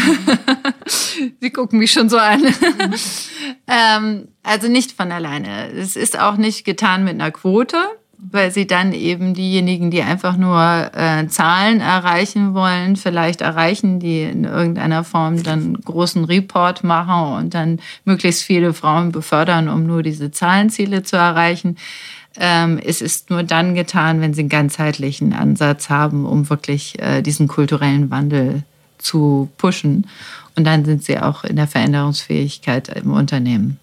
Sie 1.42 1.50
gucken 1.52 1.80
mich 1.80 1.92
schon 1.92 2.10
so 2.10 2.18
an. 2.18 2.42
ähm, 3.68 4.30
also 4.44 4.70
nicht 4.70 4.94
von 4.94 5.12
alleine. 5.12 5.72
Es 5.72 5.98
ist 5.98 6.18
auch 6.18 6.38
nicht 6.38 6.64
getan 6.64 7.04
mit 7.04 7.16
einer 7.16 7.32
Quote 7.32 7.78
weil 8.18 8.52
sie 8.52 8.66
dann 8.66 8.94
eben 8.94 9.34
diejenigen, 9.34 9.92
die 9.92 10.02
einfach 10.02 10.38
nur 10.38 10.60
äh, 10.96 11.28
Zahlen 11.28 11.82
erreichen 11.82 12.54
wollen, 12.56 12.96
vielleicht 12.96 13.42
erreichen, 13.42 14.00
die 14.00 14.24
in 14.24 14.44
irgendeiner 14.44 15.04
Form 15.04 15.44
dann 15.44 15.76
großen 15.76 16.24
Report 16.26 16.84
machen 16.84 17.38
und 17.38 17.54
dann 17.54 17.80
möglichst 18.06 18.44
viele 18.44 18.74
Frauen 18.74 19.12
befördern, 19.12 19.70
um 19.70 19.86
nur 19.86 20.02
diese 20.02 20.32
Zahlenziele 20.32 21.04
zu 21.04 21.16
erreichen. 21.16 21.78
Ähm, 22.40 22.80
es 22.84 23.02
ist 23.02 23.30
nur 23.30 23.44
dann 23.44 23.76
getan, 23.76 24.20
wenn 24.22 24.34
sie 24.34 24.42
einen 24.42 24.50
ganzheitlichen 24.50 25.34
Ansatz 25.34 25.90
haben, 25.90 26.26
um 26.26 26.50
wirklich 26.50 27.00
äh, 27.00 27.22
diesen 27.22 27.48
kulturellen 27.48 28.10
Wandel 28.10 28.64
zu 28.98 29.50
pushen. 29.58 30.08
Und 30.56 30.66
dann 30.66 30.86
sind 30.86 31.04
sie 31.04 31.20
auch 31.20 31.44
in 31.44 31.56
der 31.56 31.68
Veränderungsfähigkeit 31.68 32.90
im 32.90 33.12
Unternehmen. 33.12 33.80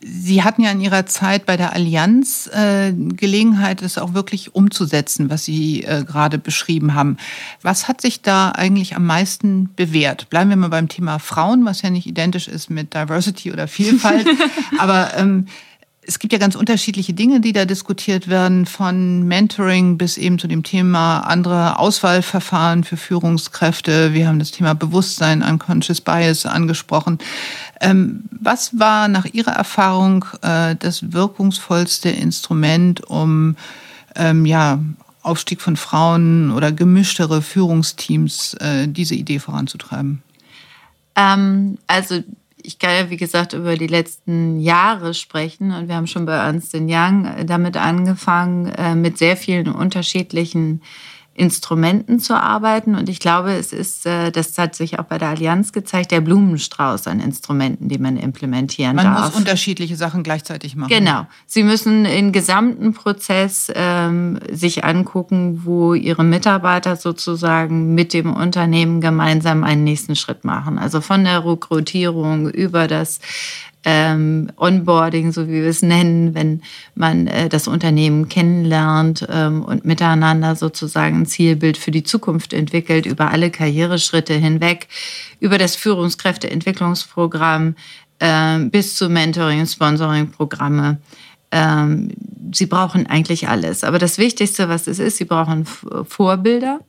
Sie 0.00 0.42
hatten 0.42 0.62
ja 0.62 0.70
in 0.70 0.80
Ihrer 0.80 1.06
Zeit 1.06 1.46
bei 1.46 1.56
der 1.56 1.72
Allianz 1.72 2.48
äh, 2.52 2.92
Gelegenheit, 2.92 3.82
es 3.82 3.98
auch 3.98 4.14
wirklich 4.14 4.54
umzusetzen, 4.54 5.30
was 5.30 5.44
Sie 5.44 5.82
äh, 5.84 6.04
gerade 6.04 6.38
beschrieben 6.38 6.94
haben. 6.94 7.16
Was 7.62 7.88
hat 7.88 8.00
sich 8.00 8.22
da 8.22 8.50
eigentlich 8.50 8.96
am 8.96 9.06
meisten 9.06 9.70
bewährt? 9.74 10.30
Bleiben 10.30 10.50
wir 10.50 10.56
mal 10.56 10.68
beim 10.68 10.88
Thema 10.88 11.18
Frauen, 11.18 11.64
was 11.64 11.82
ja 11.82 11.90
nicht 11.90 12.06
identisch 12.06 12.48
ist 12.48 12.70
mit 12.70 12.94
Diversity 12.94 13.52
oder 13.52 13.68
Vielfalt. 13.68 14.26
Aber 14.78 15.16
ähm, 15.16 15.46
es 16.06 16.18
gibt 16.18 16.32
ja 16.32 16.38
ganz 16.38 16.54
unterschiedliche 16.54 17.12
Dinge, 17.14 17.40
die 17.40 17.52
da 17.52 17.64
diskutiert 17.64 18.28
werden, 18.28 18.66
von 18.66 19.24
Mentoring 19.24 19.98
bis 19.98 20.16
eben 20.16 20.38
zu 20.38 20.46
dem 20.46 20.62
Thema 20.62 21.20
andere 21.20 21.78
Auswahlverfahren 21.78 22.84
für 22.84 22.96
Führungskräfte. 22.96 24.14
Wir 24.14 24.28
haben 24.28 24.38
das 24.38 24.52
Thema 24.52 24.74
Bewusstsein, 24.74 25.42
Unconscious 25.42 26.00
Bias 26.00 26.46
angesprochen. 26.46 27.18
Ähm, 27.80 28.24
was 28.30 28.78
war 28.78 29.08
nach 29.08 29.24
Ihrer 29.24 29.52
Erfahrung 29.52 30.24
äh, 30.42 30.76
das 30.76 31.12
wirkungsvollste 31.12 32.08
Instrument, 32.08 33.04
um 33.04 33.56
ähm, 34.14 34.46
ja, 34.46 34.78
Aufstieg 35.22 35.60
von 35.60 35.76
Frauen 35.76 36.52
oder 36.52 36.70
gemischtere 36.70 37.42
Führungsteams 37.42 38.54
äh, 38.54 38.86
diese 38.86 39.16
Idee 39.16 39.40
voranzutreiben? 39.40 40.22
Ähm, 41.16 41.78
also 41.88 42.22
ich 42.66 42.78
kann 42.78 42.90
ja, 42.90 43.10
wie 43.10 43.16
gesagt, 43.16 43.52
über 43.52 43.76
die 43.76 43.86
letzten 43.86 44.58
Jahre 44.58 45.14
sprechen 45.14 45.72
und 45.72 45.88
wir 45.88 45.94
haben 45.94 46.06
schon 46.06 46.26
bei 46.26 46.34
Ernst 46.34 46.74
Young 46.74 47.46
damit 47.46 47.76
angefangen, 47.76 48.66
äh, 48.66 48.94
mit 48.94 49.18
sehr 49.18 49.36
vielen 49.36 49.68
unterschiedlichen 49.68 50.82
Instrumenten 51.36 52.18
zu 52.18 52.34
arbeiten. 52.34 52.94
Und 52.94 53.08
ich 53.08 53.20
glaube, 53.20 53.52
es 53.52 53.72
ist, 53.72 54.06
äh, 54.06 54.30
das 54.32 54.56
hat 54.58 54.74
sich 54.74 54.98
auch 54.98 55.04
bei 55.04 55.18
der 55.18 55.28
Allianz 55.28 55.72
gezeigt, 55.72 56.10
der 56.10 56.20
Blumenstrauß 56.20 57.06
an 57.06 57.20
Instrumenten, 57.20 57.88
die 57.88 57.98
man 57.98 58.16
implementieren 58.16 58.96
man 58.96 59.04
darf. 59.04 59.14
Man 59.14 59.24
muss 59.28 59.36
unterschiedliche 59.36 59.96
Sachen 59.96 60.22
gleichzeitig 60.22 60.76
machen. 60.76 60.88
Genau. 60.88 61.26
Sie 61.46 61.62
müssen 61.62 62.04
im 62.06 62.32
gesamten 62.32 62.94
Prozess 62.94 63.70
ähm, 63.74 64.40
sich 64.50 64.84
angucken, 64.84 65.62
wo 65.64 65.94
Ihre 65.94 66.24
Mitarbeiter 66.24 66.96
sozusagen 66.96 67.94
mit 67.94 68.12
dem 68.12 68.32
Unternehmen 68.32 69.00
gemeinsam 69.00 69.62
einen 69.62 69.84
nächsten 69.84 70.16
Schritt 70.16 70.44
machen. 70.44 70.78
Also 70.78 71.00
von 71.00 71.24
der 71.24 71.44
Rekrutierung 71.44 72.48
über 72.48 72.86
das 72.86 73.20
ähm, 73.88 74.50
Onboarding, 74.56 75.30
so 75.30 75.46
wie 75.46 75.62
wir 75.62 75.68
es 75.68 75.80
nennen, 75.80 76.34
wenn 76.34 76.60
man 76.96 77.28
äh, 77.28 77.48
das 77.48 77.68
Unternehmen 77.68 78.28
kennenlernt 78.28 79.24
ähm, 79.30 79.62
und 79.62 79.84
miteinander 79.84 80.56
sozusagen 80.56 81.20
ein 81.20 81.26
Zielbild 81.26 81.78
für 81.78 81.92
die 81.92 82.02
Zukunft 82.02 82.52
entwickelt, 82.52 83.06
über 83.06 83.30
alle 83.30 83.50
Karriereschritte 83.50 84.34
hinweg, 84.34 84.88
über 85.38 85.56
das 85.56 85.76
Führungskräfteentwicklungsprogramm 85.76 87.76
ähm, 88.18 88.70
bis 88.70 88.96
zu 88.96 89.08
Mentoring, 89.08 89.64
Sponsoring-Programme. 89.64 90.98
Ähm, 91.52 92.08
sie 92.52 92.66
brauchen 92.66 93.06
eigentlich 93.06 93.48
alles. 93.48 93.84
Aber 93.84 94.00
das 94.00 94.18
Wichtigste, 94.18 94.68
was 94.68 94.88
es 94.88 94.98
ist, 94.98 95.18
sie 95.18 95.26
brauchen 95.26 95.64
Vorbilder. 95.64 96.80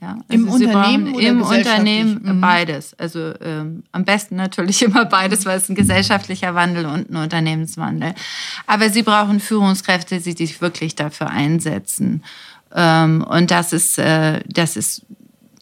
Ja, 0.00 0.10
also 0.10 0.24
Im 0.28 0.48
Unternehmen 0.48 1.14
oder 1.14 1.26
Im 1.26 1.42
Unternehmen 1.42 2.20
mhm. 2.22 2.40
beides. 2.40 2.94
Also 2.98 3.32
ähm, 3.40 3.82
am 3.92 4.04
besten 4.04 4.36
natürlich 4.36 4.82
immer 4.84 5.06
beides, 5.06 5.46
weil 5.46 5.56
es 5.56 5.68
ein 5.68 5.74
gesellschaftlicher 5.74 6.54
Wandel 6.54 6.84
und 6.86 7.10
ein 7.10 7.16
Unternehmenswandel. 7.16 8.14
Aber 8.66 8.90
sie 8.90 9.02
brauchen 9.02 9.40
Führungskräfte, 9.40 10.20
die 10.20 10.32
sich 10.32 10.60
wirklich 10.60 10.96
dafür 10.96 11.30
einsetzen. 11.30 12.22
Ähm, 12.74 13.24
und 13.26 13.50
das 13.50 13.72
ist, 13.72 13.98
äh, 13.98 14.40
das 14.46 14.76
ist 14.76 15.06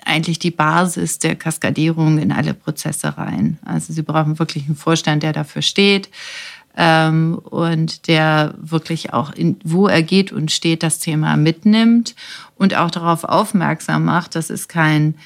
eigentlich 0.04 0.38
die 0.38 0.50
Basis 0.50 1.18
der 1.18 1.36
Kaskadierung 1.36 2.18
in 2.18 2.32
alle 2.32 2.54
Prozesse 2.54 3.16
rein. 3.16 3.58
Also 3.64 3.92
sie 3.92 4.02
brauchen 4.02 4.38
wirklich 4.38 4.66
einen 4.66 4.76
Vorstand, 4.76 5.22
der 5.22 5.32
dafür 5.32 5.62
steht 5.62 6.10
ähm, 6.76 7.38
und 7.44 8.08
der 8.08 8.54
wirklich 8.58 9.12
auch, 9.12 9.32
in, 9.32 9.58
wo 9.64 9.86
er 9.86 10.02
geht 10.02 10.32
und 10.32 10.50
steht, 10.50 10.82
das 10.82 10.98
Thema 10.98 11.36
mitnimmt 11.36 12.14
und 12.64 12.74
auch 12.74 12.90
darauf 12.90 13.24
aufmerksam 13.24 14.06
macht, 14.06 14.34
dass 14.34 14.48
es 14.48 14.68
kein 14.68 15.16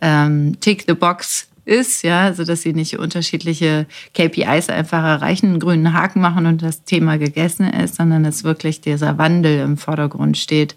ähm, 0.00 0.58
Tick 0.58 0.84
the 0.88 0.94
Box 0.94 1.46
ist, 1.64 2.02
ja, 2.02 2.22
also 2.22 2.42
dass 2.44 2.62
sie 2.62 2.72
nicht 2.72 2.98
unterschiedliche 2.98 3.86
KPIs 4.14 4.68
einfach 4.68 5.04
erreichen, 5.04 5.46
einen 5.46 5.60
grünen 5.60 5.92
Haken 5.92 6.20
machen 6.20 6.46
und 6.46 6.60
das 6.60 6.82
Thema 6.82 7.16
gegessen 7.16 7.70
ist, 7.72 7.94
sondern 7.94 8.24
dass 8.24 8.42
wirklich 8.42 8.80
dieser 8.80 9.16
Wandel 9.16 9.60
im 9.60 9.76
Vordergrund 9.76 10.36
steht, 10.36 10.74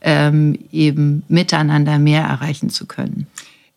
ähm, 0.00 0.58
eben 0.72 1.22
miteinander 1.28 1.98
mehr 1.98 2.22
erreichen 2.22 2.70
zu 2.70 2.86
können. 2.86 3.26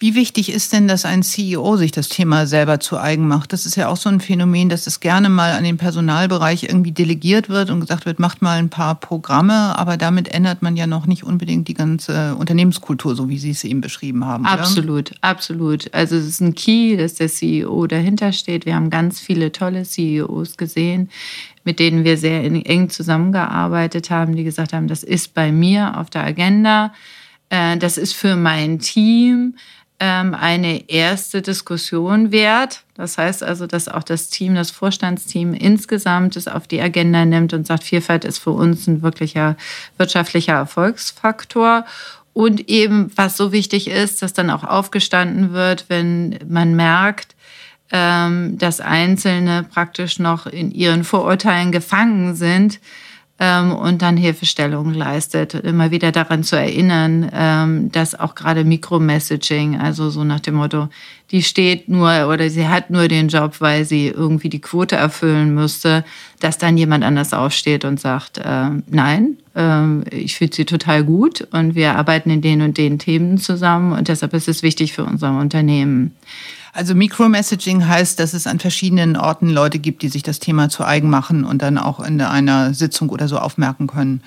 Wie 0.01 0.15
wichtig 0.15 0.51
ist 0.51 0.73
denn, 0.73 0.87
dass 0.87 1.05
ein 1.05 1.21
CEO 1.21 1.77
sich 1.77 1.91
das 1.91 2.09
Thema 2.09 2.47
selber 2.47 2.79
zu 2.79 2.97
eigen 2.97 3.27
macht? 3.27 3.53
Das 3.53 3.67
ist 3.67 3.75
ja 3.75 3.87
auch 3.87 3.97
so 3.97 4.09
ein 4.09 4.19
Phänomen, 4.19 4.67
dass 4.67 4.87
es 4.87 4.99
gerne 4.99 5.29
mal 5.29 5.51
an 5.51 5.63
den 5.63 5.77
Personalbereich 5.77 6.63
irgendwie 6.63 6.91
delegiert 6.91 7.49
wird 7.49 7.69
und 7.69 7.81
gesagt 7.81 8.07
wird, 8.07 8.17
macht 8.17 8.41
mal 8.41 8.57
ein 8.57 8.69
paar 8.71 8.95
Programme, 8.95 9.77
aber 9.77 9.97
damit 9.97 10.33
ändert 10.33 10.63
man 10.63 10.75
ja 10.75 10.87
noch 10.87 11.05
nicht 11.05 11.23
unbedingt 11.23 11.67
die 11.67 11.75
ganze 11.75 12.33
Unternehmenskultur, 12.33 13.15
so 13.15 13.29
wie 13.29 13.37
Sie 13.37 13.51
es 13.51 13.63
eben 13.63 13.81
beschrieben 13.81 14.25
haben. 14.25 14.47
Absolut, 14.47 15.11
oder? 15.11 15.19
absolut. 15.21 15.93
Also 15.93 16.15
es 16.15 16.25
ist 16.25 16.41
ein 16.41 16.55
Key, 16.55 16.97
dass 16.97 17.13
der 17.13 17.27
CEO 17.27 17.85
dahinter 17.85 18.31
steht. 18.31 18.65
Wir 18.65 18.73
haben 18.73 18.89
ganz 18.89 19.19
viele 19.19 19.51
tolle 19.51 19.83
CEOs 19.83 20.57
gesehen, 20.57 21.11
mit 21.63 21.77
denen 21.77 22.05
wir 22.05 22.17
sehr 22.17 22.43
eng 22.43 22.89
zusammengearbeitet 22.89 24.09
haben, 24.09 24.35
die 24.35 24.45
gesagt 24.45 24.73
haben, 24.73 24.87
das 24.87 25.03
ist 25.03 25.35
bei 25.35 25.51
mir 25.51 25.99
auf 25.99 26.09
der 26.09 26.23
Agenda, 26.23 26.91
äh, 27.49 27.77
das 27.77 27.99
ist 27.99 28.13
für 28.13 28.35
mein 28.35 28.79
Team 28.79 29.53
eine 30.03 30.89
erste 30.89 31.41
Diskussion 31.41 32.31
wert. 32.31 32.83
Das 32.95 33.17
heißt 33.17 33.43
also, 33.43 33.67
dass 33.67 33.87
auch 33.87 34.03
das 34.03 34.29
Team, 34.29 34.55
das 34.55 34.71
Vorstandsteam 34.71 35.53
insgesamt 35.53 36.35
es 36.35 36.47
auf 36.47 36.67
die 36.67 36.81
Agenda 36.81 37.23
nimmt 37.23 37.53
und 37.53 37.67
sagt, 37.67 37.83
Vielfalt 37.83 38.25
ist 38.25 38.39
für 38.39 38.51
uns 38.51 38.87
ein 38.87 39.03
wirklicher 39.03 39.55
wirtschaftlicher 39.97 40.53
Erfolgsfaktor. 40.53 41.85
Und 42.33 42.69
eben, 42.69 43.11
was 43.15 43.37
so 43.37 43.51
wichtig 43.51 43.89
ist, 43.89 44.21
dass 44.21 44.33
dann 44.33 44.49
auch 44.49 44.63
aufgestanden 44.63 45.53
wird, 45.53 45.85
wenn 45.89 46.39
man 46.47 46.75
merkt, 46.75 47.35
ähm, 47.91 48.57
dass 48.57 48.79
Einzelne 48.79 49.65
praktisch 49.71 50.17
noch 50.17 50.47
in 50.47 50.71
ihren 50.71 51.03
Vorurteilen 51.03 51.71
gefangen 51.71 52.35
sind 52.35 52.79
ähm, 53.41 53.73
und 53.73 54.03
dann 54.03 54.17
Hilfestellung 54.17 54.93
leistet. 54.93 55.55
Immer 55.55 55.89
wieder 55.89 56.11
daran 56.11 56.43
zu 56.43 56.55
erinnern, 56.55 57.27
ähm, 57.33 57.91
dass 57.91 58.17
auch 58.17 58.35
gerade 58.35 58.63
Mikromessaging, 58.63 59.79
also 59.79 60.11
so 60.11 60.23
nach 60.23 60.41
dem 60.41 60.55
Motto, 60.55 60.89
die 61.31 61.41
steht 61.41 61.89
nur 61.89 62.27
oder 62.31 62.51
sie 62.51 62.67
hat 62.67 62.91
nur 62.91 63.07
den 63.07 63.29
Job, 63.29 63.55
weil 63.57 63.83
sie 63.83 64.09
irgendwie 64.09 64.49
die 64.49 64.61
Quote 64.61 64.95
erfüllen 64.95 65.55
müsste, 65.55 66.05
dass 66.39 66.59
dann 66.59 66.77
jemand 66.77 67.03
anders 67.03 67.33
aufsteht 67.33 67.83
und 67.83 67.99
sagt, 67.99 68.37
äh, 68.37 68.69
nein, 68.85 69.37
äh, 69.55 70.07
ich 70.15 70.35
finde 70.35 70.55
sie 70.55 70.65
total 70.65 71.03
gut 71.03 71.47
und 71.51 71.73
wir 71.73 71.95
arbeiten 71.95 72.29
in 72.29 72.41
den 72.41 72.61
und 72.61 72.77
den 72.77 72.99
Themen 72.99 73.39
zusammen 73.39 73.93
und 73.93 74.07
deshalb 74.07 74.35
ist 74.35 74.49
es 74.49 74.61
wichtig 74.61 74.93
für 74.93 75.03
unser 75.03 75.35
Unternehmen. 75.35 76.13
Also 76.73 76.95
Micromessaging 76.95 77.87
heißt, 77.87 78.19
dass 78.19 78.33
es 78.33 78.47
an 78.47 78.59
verschiedenen 78.59 79.17
Orten 79.17 79.49
Leute 79.49 79.79
gibt, 79.79 80.03
die 80.03 80.09
sich 80.09 80.23
das 80.23 80.39
Thema 80.39 80.69
zu 80.69 80.85
eigen 80.85 81.09
machen 81.09 81.43
und 81.43 81.61
dann 81.61 81.77
auch 81.77 81.99
in 81.99 82.21
einer 82.21 82.73
Sitzung 82.73 83.09
oder 83.09 83.27
so 83.27 83.37
aufmerken 83.37 83.87
können. 83.87 84.21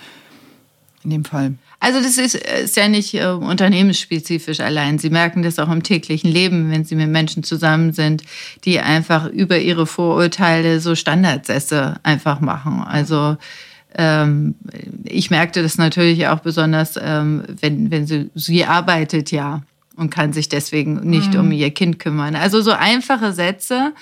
In 1.03 1.11
dem 1.11 1.25
Fall. 1.25 1.55
Also 1.81 2.01
das 2.01 2.17
ist, 2.17 2.35
ist 2.35 2.77
ja 2.79 2.89
nicht 2.89 3.13
äh, 3.13 3.27
unternehmensspezifisch 3.27 4.61
allein. 4.61 4.99
Sie 4.99 5.11
merken 5.11 5.43
das 5.43 5.59
auch 5.59 5.71
im 5.71 5.83
täglichen 5.83 6.31
Leben, 6.31 6.71
wenn 6.71 6.87
Sie 6.87 6.97
mit 6.97 7.11
Menschen 7.11 7.43
zusammen 7.43 7.93
sind, 7.93 8.23
die 8.65 8.81
einfach 8.81 9.27
über 9.27 9.59
ihre 9.59 9.87
Vorurteile 9.87 10.81
so 10.81 10.95
Standardsätze 10.95 11.97
einfach 12.03 12.41
machen. 12.41 12.83
Also 12.83 13.37
ähm, 13.97 14.55
ich 15.05 15.31
merkte 15.31 15.63
das 15.63 15.77
natürlich 15.77 16.27
auch 16.29 16.41
besonders, 16.41 16.99
ähm, 17.01 17.45
wenn, 17.61 17.91
wenn 17.91 18.07
sie, 18.07 18.31
sie 18.35 18.65
arbeitet 18.65 19.31
ja 19.31 19.63
und 19.97 20.11
kann 20.11 20.33
sich 20.33 20.49
deswegen 20.49 21.01
nicht 21.09 21.35
mhm. 21.35 21.41
um 21.41 21.53
ihr 21.53 21.71
Kind 21.71 21.99
kümmern. 21.99 22.35
Also 22.37 22.61
so 22.61 22.73
einfache 22.73 23.33
Sätze, 23.33 23.93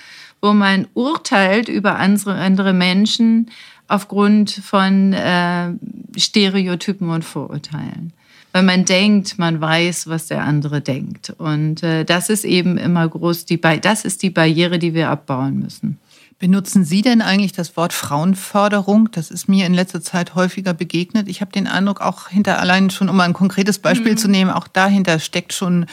wo 0.40 0.52
man 0.52 0.88
urteilt 0.94 1.68
über 1.68 1.98
andere, 1.98 2.72
Menschen 2.72 3.50
aufgrund 3.88 4.50
von 4.50 5.12
äh, 5.12 5.72
Stereotypen 6.16 7.10
und 7.10 7.24
Vorurteilen. 7.24 8.12
Weil 8.52 8.64
man 8.64 8.84
denkt, 8.84 9.38
man 9.38 9.60
weiß, 9.60 10.08
was 10.08 10.26
der 10.26 10.42
andere 10.42 10.80
denkt. 10.80 11.30
Und 11.38 11.82
äh, 11.82 12.04
das 12.04 12.28
ist 12.28 12.44
eben 12.44 12.76
immer 12.76 13.08
groß, 13.08 13.46
die 13.46 13.60
das 13.60 14.04
ist 14.04 14.22
die 14.22 14.30
Barriere, 14.30 14.78
die 14.78 14.92
wir 14.92 15.08
abbauen 15.08 15.58
müssen. 15.58 15.98
Benutzen 16.42 16.84
Sie 16.84 17.02
denn 17.02 17.22
eigentlich 17.22 17.52
das 17.52 17.76
Wort 17.76 17.92
Frauenförderung? 17.92 19.12
Das 19.12 19.30
ist 19.30 19.48
mir 19.48 19.64
in 19.64 19.74
letzter 19.74 20.02
Zeit 20.02 20.34
häufiger 20.34 20.74
begegnet. 20.74 21.28
Ich 21.28 21.40
habe 21.40 21.52
den 21.52 21.68
Eindruck, 21.68 22.00
auch 22.00 22.30
hinter 22.30 22.58
allein 22.58 22.90
schon, 22.90 23.08
um 23.08 23.14
mal 23.14 23.26
ein 23.26 23.32
konkretes 23.32 23.78
Beispiel 23.78 24.14
mhm. 24.14 24.16
zu 24.16 24.26
nehmen, 24.26 24.50
auch 24.50 24.66
dahinter 24.66 25.20
steckt 25.20 25.52
schon 25.52 25.86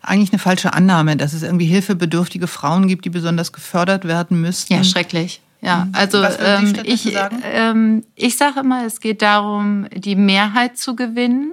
eigentlich 0.00 0.32
eine 0.32 0.40
falsche 0.40 0.72
Annahme, 0.72 1.16
dass 1.16 1.34
es 1.34 1.44
irgendwie 1.44 1.66
hilfebedürftige 1.66 2.48
Frauen 2.48 2.88
gibt, 2.88 3.04
die 3.04 3.10
besonders 3.10 3.52
gefördert 3.52 4.04
werden 4.04 4.40
müssen. 4.40 4.72
Ja, 4.72 4.82
schrecklich. 4.82 5.40
Ja, 5.60 5.84
mhm. 5.84 5.92
also 5.94 6.24
ähm, 6.24 6.74
ich, 6.82 7.16
ähm, 7.44 8.02
ich 8.16 8.36
sage 8.36 8.58
immer, 8.58 8.84
es 8.84 8.98
geht 8.98 9.22
darum, 9.22 9.86
die 9.94 10.16
Mehrheit 10.16 10.78
zu 10.78 10.96
gewinnen, 10.96 11.52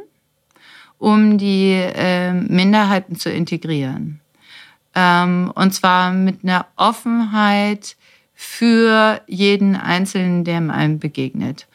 um 0.98 1.38
die 1.38 1.74
äh, 1.74 2.34
Minderheiten 2.34 3.16
zu 3.16 3.30
integrieren. 3.30 4.22
Ähm, 4.96 5.52
und 5.54 5.72
zwar 5.76 6.12
mit 6.12 6.44
einer 6.44 6.66
Offenheit, 6.78 7.96
für 8.42 9.20
jeden 9.28 9.76
Einzelnen, 9.76 10.46
der 10.46 10.60
einem 10.70 10.98
begegnet. 10.98 11.68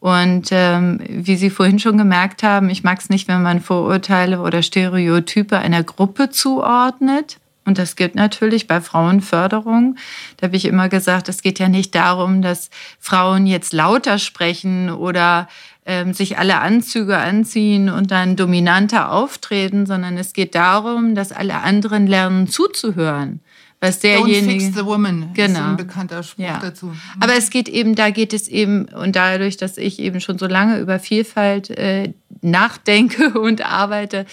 Und 0.00 0.48
ähm, 0.50 1.00
wie 1.08 1.36
Sie 1.36 1.48
vorhin 1.48 1.78
schon 1.78 1.96
gemerkt 1.96 2.42
haben, 2.42 2.68
ich 2.68 2.84
mag 2.84 2.98
es 2.98 3.08
nicht, 3.08 3.26
wenn 3.26 3.40
man 3.40 3.62
Vorurteile 3.62 4.42
oder 4.42 4.62
Stereotype 4.62 5.56
einer 5.56 5.82
Gruppe 5.82 6.28
zuordnet. 6.28 7.38
Und 7.64 7.78
das 7.78 7.96
gilt 7.96 8.16
natürlich 8.16 8.66
bei 8.66 8.82
Frauenförderung. 8.82 9.96
Da 10.36 10.48
habe 10.48 10.56
ich 10.56 10.66
immer 10.66 10.90
gesagt, 10.90 11.30
es 11.30 11.40
geht 11.40 11.58
ja 11.58 11.70
nicht 11.70 11.94
darum, 11.94 12.42
dass 12.42 12.68
Frauen 12.98 13.46
jetzt 13.46 13.72
lauter 13.72 14.18
sprechen 14.18 14.90
oder 14.90 15.48
ähm, 15.86 16.12
sich 16.12 16.36
alle 16.36 16.58
Anzüge 16.58 17.16
anziehen 17.16 17.88
und 17.88 18.10
dann 18.10 18.36
dominanter 18.36 19.10
auftreten, 19.10 19.86
sondern 19.86 20.18
es 20.18 20.34
geht 20.34 20.54
darum, 20.54 21.14
dass 21.14 21.32
alle 21.32 21.62
anderen 21.62 22.06
lernen 22.06 22.46
zuzuhören 22.46 23.40
was 23.80 23.98
derjenige. 23.98 24.40
Don't 24.40 24.60
fix 24.60 24.76
the 24.76 24.84
woman. 24.84 25.30
Genau. 25.34 25.58
Ist 25.58 25.64
ein 25.64 25.76
bekannter 25.76 26.22
Spruch 26.22 26.44
ja. 26.44 26.58
dazu. 26.60 26.86
Mhm. 26.86 27.00
Aber 27.20 27.34
es 27.34 27.50
geht 27.50 27.68
eben, 27.68 27.94
da 27.94 28.10
geht 28.10 28.32
es 28.32 28.46
eben, 28.48 28.86
und 28.86 29.16
dadurch, 29.16 29.56
dass 29.56 29.78
ich 29.78 29.98
eben 29.98 30.20
schon 30.20 30.38
so 30.38 30.46
lange 30.46 30.78
über 30.78 30.98
Vielfalt 30.98 31.70
äh, 31.70 32.12
nachdenke 32.42 33.38
und 33.40 33.64
arbeite, 33.64 34.26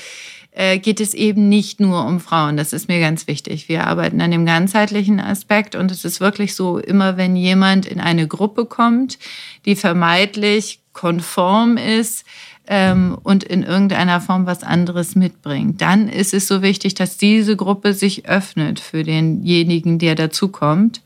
äh, 0.52 0.80
geht 0.80 1.00
es 1.00 1.14
eben 1.14 1.50
nicht 1.50 1.80
nur 1.80 2.06
um 2.06 2.20
Frauen. 2.20 2.58
Das 2.58 2.74
ist 2.74 2.88
mir 2.88 3.00
ganz 3.00 3.28
wichtig. 3.28 3.70
Wir 3.70 3.88
arbeiten 3.88 4.20
an 4.22 4.32
dem 4.32 4.46
ganzheitlichen 4.46 5.20
Aspekt 5.20 5.76
und 5.76 5.92
es 5.92 6.04
ist 6.04 6.20
wirklich 6.20 6.56
so, 6.56 6.80
immer 6.80 7.16
wenn 7.16 7.36
jemand 7.36 7.86
in 7.86 8.02
eine 8.02 8.28
Gruppe 8.28 8.66
kommt, 8.66 9.20
die 9.66 9.76
vermeintlich 9.76 10.80
konform 10.94 11.78
ist, 11.78 12.26
ähm, 12.68 13.18
und 13.24 13.44
in 13.44 13.64
irgendeiner 13.64 14.22
Form 14.22 14.46
was 14.46 14.64
anderes 14.64 15.16
mitbringt. 15.16 15.82
Dann 15.82 16.10
ist 16.10 16.34
es 16.34 16.48
so 16.48 16.62
wichtig, 16.62 16.96
dass 16.96 17.18
diese 17.18 17.56
Gruppe 17.56 17.94
sich 17.94 18.28
öffnet 18.28 18.80
für 18.80 19.04
denjenigen, 19.04 20.00
der 20.00 20.16
dazukommt 20.16 21.02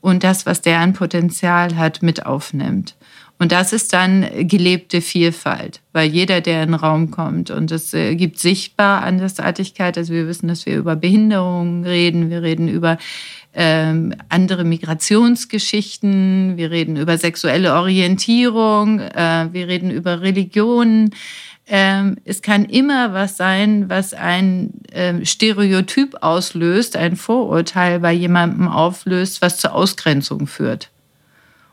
und 0.00 0.24
das, 0.24 0.46
was 0.46 0.60
der 0.60 0.80
an 0.80 0.92
Potenzial 0.92 1.76
hat, 1.76 2.02
mit 2.02 2.26
aufnimmt. 2.26 2.96
Und 3.38 3.52
das 3.52 3.74
ist 3.74 3.92
dann 3.92 4.26
gelebte 4.48 5.02
Vielfalt, 5.02 5.82
weil 5.92 6.08
jeder, 6.08 6.40
der 6.40 6.62
in 6.62 6.70
den 6.70 6.74
Raum 6.74 7.10
kommt 7.10 7.50
und 7.50 7.70
es 7.70 7.92
äh, 7.92 8.14
gibt 8.14 8.38
sichtbar 8.38 9.02
Andersartigkeit. 9.02 9.98
Also 9.98 10.14
wir 10.14 10.26
wissen, 10.26 10.48
dass 10.48 10.64
wir 10.64 10.76
über 10.76 10.96
Behinderungen 10.96 11.84
reden, 11.84 12.30
wir 12.30 12.42
reden 12.42 12.68
über 12.68 12.96
ähm, 13.58 14.14
andere 14.28 14.64
Migrationsgeschichten, 14.64 16.58
wir 16.58 16.70
reden 16.70 16.98
über 16.98 17.16
sexuelle 17.16 17.72
Orientierung, 17.72 19.00
äh, 19.00 19.48
wir 19.50 19.66
reden 19.66 19.90
über 19.90 20.20
Religionen. 20.20 21.14
Ähm, 21.66 22.18
es 22.26 22.42
kann 22.42 22.66
immer 22.66 23.14
was 23.14 23.38
sein, 23.38 23.88
was 23.88 24.12
ein 24.12 24.74
ähm, 24.92 25.24
Stereotyp 25.24 26.18
auslöst, 26.20 26.96
ein 26.96 27.16
Vorurteil 27.16 28.00
bei 28.00 28.12
jemandem 28.12 28.68
auflöst, 28.68 29.40
was 29.40 29.56
zur 29.56 29.72
Ausgrenzung 29.72 30.46
führt. 30.46 30.90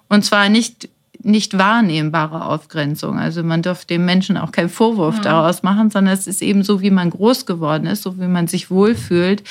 Und 0.08 0.24
zwar 0.24 0.48
nicht 0.48 0.90
nicht 1.26 1.58
wahrnehmbare 1.58 2.46
Aufgrenzung. 2.46 3.18
Also 3.18 3.44
man 3.44 3.62
darf 3.62 3.86
dem 3.86 4.04
Menschen 4.04 4.36
auch 4.36 4.52
keinen 4.52 4.68
Vorwurf 4.68 5.20
mhm. 5.20 5.22
daraus 5.22 5.64
machen, 5.64 5.90
sondern 5.90 6.14
es 6.14 6.28
ist 6.28 6.42
eben 6.42 6.64
so, 6.64 6.82
wie 6.82 6.92
man 6.92 7.12
groß 7.12 7.46
geworden 7.46 7.88
ist, 7.88 8.04
so 8.04 8.20
wie 8.20 8.28
man 8.28 8.48
sich 8.48 8.70
wohlfühlt 8.70 9.42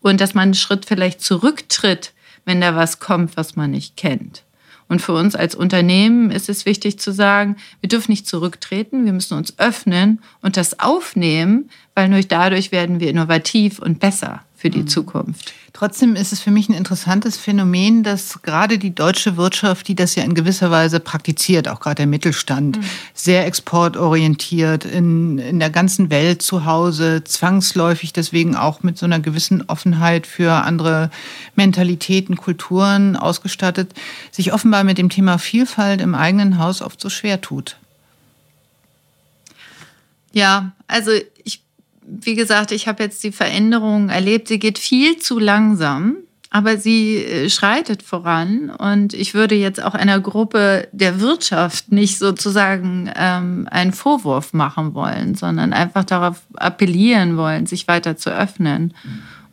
und 0.00 0.20
dass 0.20 0.34
man 0.34 0.44
einen 0.44 0.54
Schritt 0.54 0.86
vielleicht 0.86 1.20
zurücktritt, 1.20 2.12
wenn 2.44 2.60
da 2.60 2.74
was 2.74 3.00
kommt, 3.00 3.36
was 3.36 3.56
man 3.56 3.70
nicht 3.70 3.96
kennt. 3.96 4.44
Und 4.88 5.00
für 5.00 5.12
uns 5.12 5.36
als 5.36 5.54
Unternehmen 5.54 6.32
ist 6.32 6.48
es 6.48 6.66
wichtig 6.66 6.98
zu 6.98 7.12
sagen, 7.12 7.56
wir 7.80 7.88
dürfen 7.88 8.10
nicht 8.10 8.26
zurücktreten, 8.26 9.04
wir 9.04 9.12
müssen 9.12 9.36
uns 9.38 9.56
öffnen 9.58 10.20
und 10.42 10.56
das 10.56 10.80
aufnehmen, 10.80 11.70
weil 11.94 12.08
nur 12.08 12.22
dadurch 12.22 12.72
werden 12.72 12.98
wir 12.98 13.08
innovativ 13.08 13.78
und 13.78 14.00
besser 14.00 14.42
für 14.60 14.68
die 14.68 14.82
mhm. 14.82 14.88
Zukunft. 14.88 15.54
Trotzdem 15.72 16.16
ist 16.16 16.32
es 16.32 16.40
für 16.40 16.50
mich 16.50 16.68
ein 16.68 16.74
interessantes 16.74 17.38
Phänomen, 17.38 18.02
dass 18.02 18.42
gerade 18.42 18.76
die 18.76 18.94
deutsche 18.94 19.38
Wirtschaft, 19.38 19.88
die 19.88 19.94
das 19.94 20.16
ja 20.16 20.22
in 20.22 20.34
gewisser 20.34 20.70
Weise 20.70 21.00
praktiziert, 21.00 21.66
auch 21.66 21.80
gerade 21.80 21.96
der 21.96 22.06
Mittelstand, 22.06 22.76
mhm. 22.76 22.84
sehr 23.14 23.46
exportorientiert, 23.46 24.84
in, 24.84 25.38
in 25.38 25.60
der 25.60 25.70
ganzen 25.70 26.10
Welt 26.10 26.42
zu 26.42 26.66
Hause, 26.66 27.24
zwangsläufig 27.24 28.12
deswegen 28.12 28.54
auch 28.54 28.82
mit 28.82 28.98
so 28.98 29.06
einer 29.06 29.18
gewissen 29.20 29.64
Offenheit 29.66 30.26
für 30.26 30.52
andere 30.52 31.10
Mentalitäten, 31.54 32.36
Kulturen 32.36 33.16
ausgestattet, 33.16 33.94
sich 34.30 34.52
offenbar 34.52 34.84
mit 34.84 34.98
dem 34.98 35.08
Thema 35.08 35.38
Vielfalt 35.38 36.02
im 36.02 36.14
eigenen 36.14 36.58
Haus 36.58 36.82
oft 36.82 37.00
so 37.00 37.08
schwer 37.08 37.40
tut. 37.40 37.78
Ja, 40.32 40.72
also 40.86 41.12
ich 41.44 41.62
wie 42.10 42.34
gesagt, 42.34 42.72
ich 42.72 42.88
habe 42.88 43.02
jetzt 43.02 43.22
die 43.22 43.32
Veränderung 43.32 44.08
erlebt. 44.08 44.48
Sie 44.48 44.58
geht 44.58 44.78
viel 44.78 45.16
zu 45.18 45.38
langsam, 45.38 46.16
aber 46.50 46.76
sie 46.76 47.16
äh, 47.16 47.48
schreitet 47.48 48.02
voran. 48.02 48.70
Und 48.70 49.14
ich 49.14 49.34
würde 49.34 49.54
jetzt 49.54 49.82
auch 49.82 49.94
einer 49.94 50.20
Gruppe 50.20 50.88
der 50.92 51.20
Wirtschaft 51.20 51.92
nicht 51.92 52.18
sozusagen 52.18 53.10
ähm, 53.16 53.68
einen 53.70 53.92
Vorwurf 53.92 54.52
machen 54.52 54.94
wollen, 54.94 55.34
sondern 55.34 55.72
einfach 55.72 56.04
darauf 56.04 56.42
appellieren 56.54 57.36
wollen, 57.36 57.66
sich 57.66 57.86
weiter 57.88 58.16
zu 58.16 58.30
öffnen. 58.30 58.94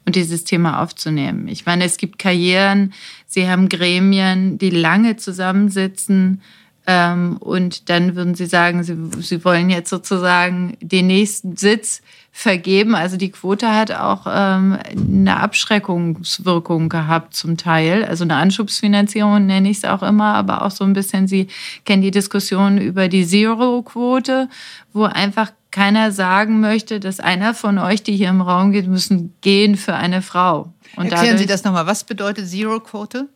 Und 0.06 0.15
dieses 0.15 0.46
Thema 0.46 0.82
aufzunehmen. 0.82 1.50
Ich 1.50 1.65
meine, 1.65 1.84
es 1.84 1.98
gibt 1.98 2.17
Karrieren, 2.17 2.93
sie 3.26 3.50
haben 3.50 3.67
Gremien, 3.67 4.58
die 4.58 4.70
lange 4.70 5.17
zusammensitzen, 5.17 6.41
ähm, 6.89 7.36
und 7.41 7.89
dann 7.89 8.15
würden 8.15 8.34
Sie 8.34 8.46
sagen, 8.46 8.82
Sie, 8.82 8.96
Sie 9.20 9.43
wollen 9.43 9.70
jetzt 9.70 9.89
sozusagen 9.89 10.78
den 10.80 11.08
nächsten 11.08 11.58
Sitz 11.58 12.02
vergeben. 12.38 12.93
Also 12.93 13.17
die 13.17 13.32
Quote 13.32 13.73
hat 13.73 13.91
auch 13.91 14.28
ähm, 14.30 14.78
eine 14.95 15.38
Abschreckungswirkung 15.38 16.88
gehabt 16.88 17.34
zum 17.34 17.58
Teil. 17.58 18.06
Also 18.06 18.26
eine 18.26 18.36
Anschubsfinanzierung 18.36 19.47
nenne 19.47 19.71
ich 19.71 19.78
es 19.78 19.86
auch 19.86 20.04
immer, 20.04 20.36
aber 20.36 20.62
auch 20.62 20.69
so 20.69 20.84
ein 20.84 20.93
bisschen, 20.93 21.28
Sie 21.28 21.47
kennen 21.84 22.04
die 22.04 22.12
Diskussion 22.12 22.78
über 22.78 23.08
die 23.08 23.26
Zero-Quote, 23.26 24.50
wo 24.93 25.06
einfach 25.06 25.52
keiner 25.71 26.12
sagen 26.12 26.60
möchte, 26.60 27.00
dass 27.00 27.19
einer 27.19 27.56
von 27.56 27.80
euch, 27.80 28.04
die 28.04 28.15
hier 28.15 28.30
im 28.30 28.41
Raum 28.41 28.71
geht, 28.71 28.86
müssen 28.86 29.34
gehen 29.41 29.76
für 29.76 29.95
eine 29.95 30.21
Frau. 30.21 30.71
Und 30.95 31.12
Erklären 31.12 31.39
Sie 31.39 31.47
das 31.47 31.63
nochmal. 31.63 31.88
Was 31.88 32.04
bedeutet 32.04 32.47
Zero-Quote? 32.47 33.30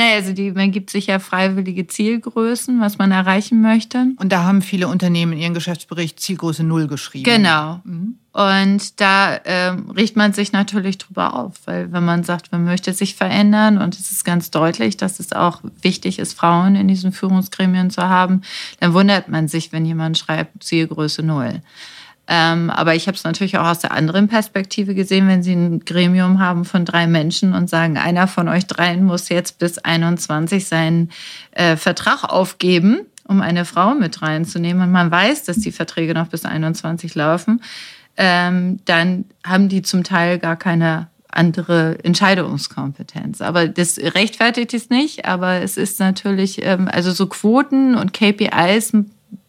Naja, 0.00 0.14
also 0.14 0.32
die, 0.32 0.50
man 0.52 0.72
gibt 0.72 0.88
sich 0.88 1.08
ja 1.08 1.18
freiwillige 1.18 1.86
Zielgrößen, 1.86 2.80
was 2.80 2.96
man 2.96 3.12
erreichen 3.12 3.60
möchte. 3.60 4.06
Und 4.16 4.32
da 4.32 4.44
haben 4.44 4.62
viele 4.62 4.88
Unternehmen 4.88 5.34
in 5.34 5.40
ihren 5.40 5.52
Geschäftsbericht 5.52 6.18
Zielgröße 6.18 6.64
Null 6.64 6.86
geschrieben. 6.86 7.24
Genau. 7.24 7.82
Mhm. 7.84 8.14
Und 8.32 8.98
da 8.98 9.34
äh, 9.34 9.76
riecht 9.94 10.16
man 10.16 10.32
sich 10.32 10.52
natürlich 10.52 10.96
drüber 10.96 11.34
auf, 11.34 11.56
weil 11.66 11.92
wenn 11.92 12.02
man 12.02 12.24
sagt, 12.24 12.50
man 12.50 12.64
möchte 12.64 12.94
sich 12.94 13.14
verändern 13.14 13.76
und 13.76 13.94
es 13.94 14.10
ist 14.10 14.24
ganz 14.24 14.50
deutlich, 14.50 14.96
dass 14.96 15.20
es 15.20 15.34
auch 15.34 15.60
wichtig 15.82 16.18
ist, 16.18 16.32
Frauen 16.32 16.76
in 16.76 16.88
diesen 16.88 17.12
Führungsgremien 17.12 17.90
zu 17.90 18.08
haben, 18.08 18.40
dann 18.78 18.94
wundert 18.94 19.28
man 19.28 19.48
sich, 19.48 19.70
wenn 19.70 19.84
jemand 19.84 20.16
schreibt 20.16 20.64
Zielgröße 20.64 21.22
Null. 21.22 21.60
Ähm, 22.32 22.70
aber 22.70 22.94
ich 22.94 23.08
habe 23.08 23.16
es 23.16 23.24
natürlich 23.24 23.58
auch 23.58 23.66
aus 23.66 23.80
der 23.80 23.90
anderen 23.90 24.28
Perspektive 24.28 24.94
gesehen, 24.94 25.26
wenn 25.26 25.42
Sie 25.42 25.52
ein 25.52 25.80
Gremium 25.80 26.38
haben 26.38 26.64
von 26.64 26.84
drei 26.84 27.08
Menschen 27.08 27.54
und 27.54 27.68
sagen, 27.68 27.98
einer 27.98 28.28
von 28.28 28.46
euch 28.46 28.68
dreien 28.68 29.04
muss 29.04 29.28
jetzt 29.30 29.58
bis 29.58 29.78
21 29.78 30.64
seinen 30.64 31.10
äh, 31.50 31.74
Vertrag 31.74 32.22
aufgeben, 32.22 33.00
um 33.26 33.40
eine 33.40 33.64
Frau 33.64 33.96
mit 33.96 34.22
reinzunehmen. 34.22 34.80
Und 34.84 34.92
man 34.92 35.10
weiß, 35.10 35.42
dass 35.42 35.58
die 35.58 35.72
Verträge 35.72 36.14
noch 36.14 36.28
bis 36.28 36.44
21 36.44 37.16
laufen. 37.16 37.62
Ähm, 38.16 38.78
dann 38.84 39.24
haben 39.44 39.68
die 39.68 39.82
zum 39.82 40.04
Teil 40.04 40.38
gar 40.38 40.54
keine 40.54 41.08
andere 41.32 41.98
Entscheidungskompetenz. 42.04 43.40
Aber 43.40 43.66
das 43.66 43.98
rechtfertigt 43.98 44.72
es 44.72 44.88
nicht, 44.88 45.24
aber 45.24 45.62
es 45.62 45.76
ist 45.76 45.98
natürlich, 45.98 46.64
ähm, 46.64 46.88
also 46.88 47.10
so 47.10 47.26
Quoten 47.26 47.96
und 47.96 48.12
KPIs 48.12 48.92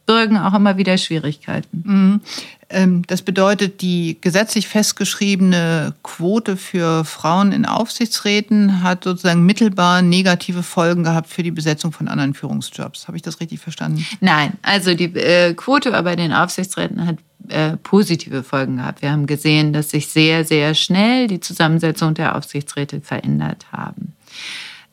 bürgen 0.05 0.37
auch 0.37 0.53
immer 0.53 0.77
wieder 0.77 0.97
Schwierigkeiten. 0.97 1.83
Mhm. 1.85 2.21
Ähm, 2.69 3.03
das 3.07 3.21
bedeutet, 3.21 3.81
die 3.81 4.17
gesetzlich 4.19 4.67
festgeschriebene 4.67 5.93
Quote 6.03 6.57
für 6.57 7.05
Frauen 7.05 7.51
in 7.51 7.65
Aufsichtsräten 7.65 8.83
hat 8.83 9.03
sozusagen 9.03 9.45
mittelbar 9.45 10.01
negative 10.01 10.63
Folgen 10.63 11.03
gehabt 11.03 11.29
für 11.29 11.43
die 11.43 11.51
Besetzung 11.51 11.91
von 11.91 12.07
anderen 12.07 12.33
Führungsjobs. 12.33 13.07
Habe 13.07 13.17
ich 13.17 13.23
das 13.23 13.39
richtig 13.39 13.59
verstanden? 13.59 14.05
Nein, 14.19 14.53
also 14.61 14.93
die 14.93 15.13
äh, 15.15 15.53
Quote 15.53 15.91
bei 15.91 16.15
den 16.15 16.33
Aufsichtsräten 16.33 17.05
hat 17.05 17.17
äh, 17.49 17.77
positive 17.77 18.43
Folgen 18.43 18.77
gehabt. 18.77 19.01
Wir 19.01 19.11
haben 19.11 19.27
gesehen, 19.27 19.73
dass 19.73 19.89
sich 19.89 20.07
sehr, 20.07 20.45
sehr 20.45 20.73
schnell 20.73 21.27
die 21.27 21.39
Zusammensetzung 21.39 22.13
der 22.13 22.35
Aufsichtsräte 22.35 23.01
verändert 23.01 23.65
haben. 23.71 24.13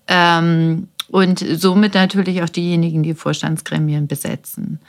Ähm, 0.09 0.89
und 1.11 1.39
somit 1.39 1.95
natürlich 1.95 2.43
auch 2.43 2.49
diejenigen, 2.49 3.03
die 3.03 3.15
Vorstandsgremien 3.15 4.07
besetzen. 4.07 4.81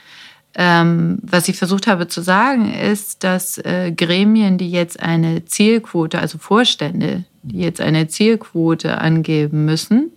Ähm, 0.54 1.18
was 1.22 1.48
ich 1.48 1.56
versucht 1.56 1.86
habe 1.86 2.08
zu 2.08 2.22
sagen, 2.22 2.74
ist, 2.74 3.22
dass 3.22 3.58
äh, 3.58 3.92
Gremien, 3.92 4.58
die 4.58 4.70
jetzt 4.70 5.00
eine 5.00 5.44
Zielquote, 5.44 6.18
also 6.18 6.38
Vorstände, 6.38 7.24
die 7.42 7.58
jetzt 7.58 7.80
eine 7.80 8.08
Zielquote 8.08 8.98
angeben 8.98 9.64
müssen, 9.64 10.10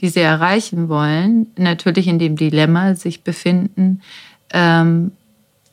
die 0.00 0.08
sie 0.08 0.20
erreichen 0.20 0.88
wollen, 0.88 1.46
natürlich 1.56 2.06
in 2.06 2.18
dem 2.18 2.36
Dilemma 2.36 2.94
sich 2.94 3.22
befinden, 3.22 4.02
ähm, 4.52 5.12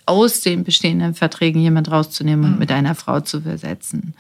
aus 0.06 0.42
den 0.42 0.64
bestehenden 0.64 1.14
Verträgen 1.14 1.62
jemand 1.62 1.92
rauszunehmen 1.92 2.46
und 2.46 2.54
mhm. 2.54 2.60
mit 2.60 2.72
einer 2.72 2.96
Frau 2.96 3.20
zu 3.20 3.42
versetzen. 3.42 4.16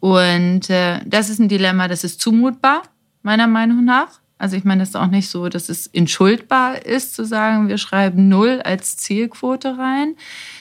Und 0.00 0.68
äh, 0.68 0.98
das 1.06 1.30
ist 1.30 1.38
ein 1.38 1.48
Dilemma, 1.48 1.86
das 1.86 2.02
ist 2.02 2.20
zumutbar, 2.20 2.82
meiner 3.22 3.46
Meinung 3.46 3.84
nach. 3.84 4.21
Also 4.42 4.56
ich 4.56 4.64
meine, 4.64 4.82
es 4.82 4.88
ist 4.88 4.96
auch 4.96 5.06
nicht 5.06 5.28
so, 5.28 5.48
dass 5.48 5.68
es 5.68 5.86
entschuldbar 5.86 6.84
ist 6.84 7.14
zu 7.14 7.24
sagen, 7.24 7.68
wir 7.68 7.78
schreiben 7.78 8.28
null 8.28 8.60
als 8.64 8.96
Zielquote 8.96 9.78
rein, 9.78 10.16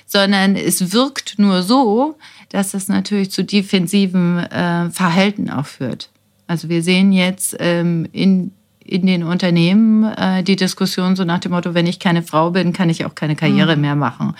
sondern 0.05 0.55
es 0.55 0.93
wirkt 0.93 1.39
nur 1.39 1.63
so, 1.63 2.15
dass 2.49 2.75
es 2.75 2.89
natürlich 2.89 3.31
zu 3.31 3.43
defensiven 3.43 4.37
äh, 4.37 4.91
Verhalten 4.91 5.49
auch 5.49 5.65
führt. 5.65 6.11
Also 6.45 6.69
wir 6.69 6.83
sehen 6.83 7.11
jetzt 7.11 7.55
ähm, 7.59 8.07
in 8.11 8.51
in 8.83 9.05
den 9.05 9.23
Unternehmen 9.23 10.03
äh, 10.03 10.43
die 10.43 10.55
Diskussion 10.55 11.15
so 11.15 11.23
nach 11.23 11.39
dem 11.39 11.51
Motto, 11.51 11.73
wenn 11.73 11.87
ich 11.87 11.99
keine 11.99 12.23
Frau 12.23 12.51
bin, 12.51 12.73
kann 12.73 12.89
ich 12.89 13.05
auch 13.05 13.15
keine 13.15 13.35
Karriere 13.35 13.75
mhm. 13.75 13.81
mehr 13.81 13.95
machen. 13.95 14.35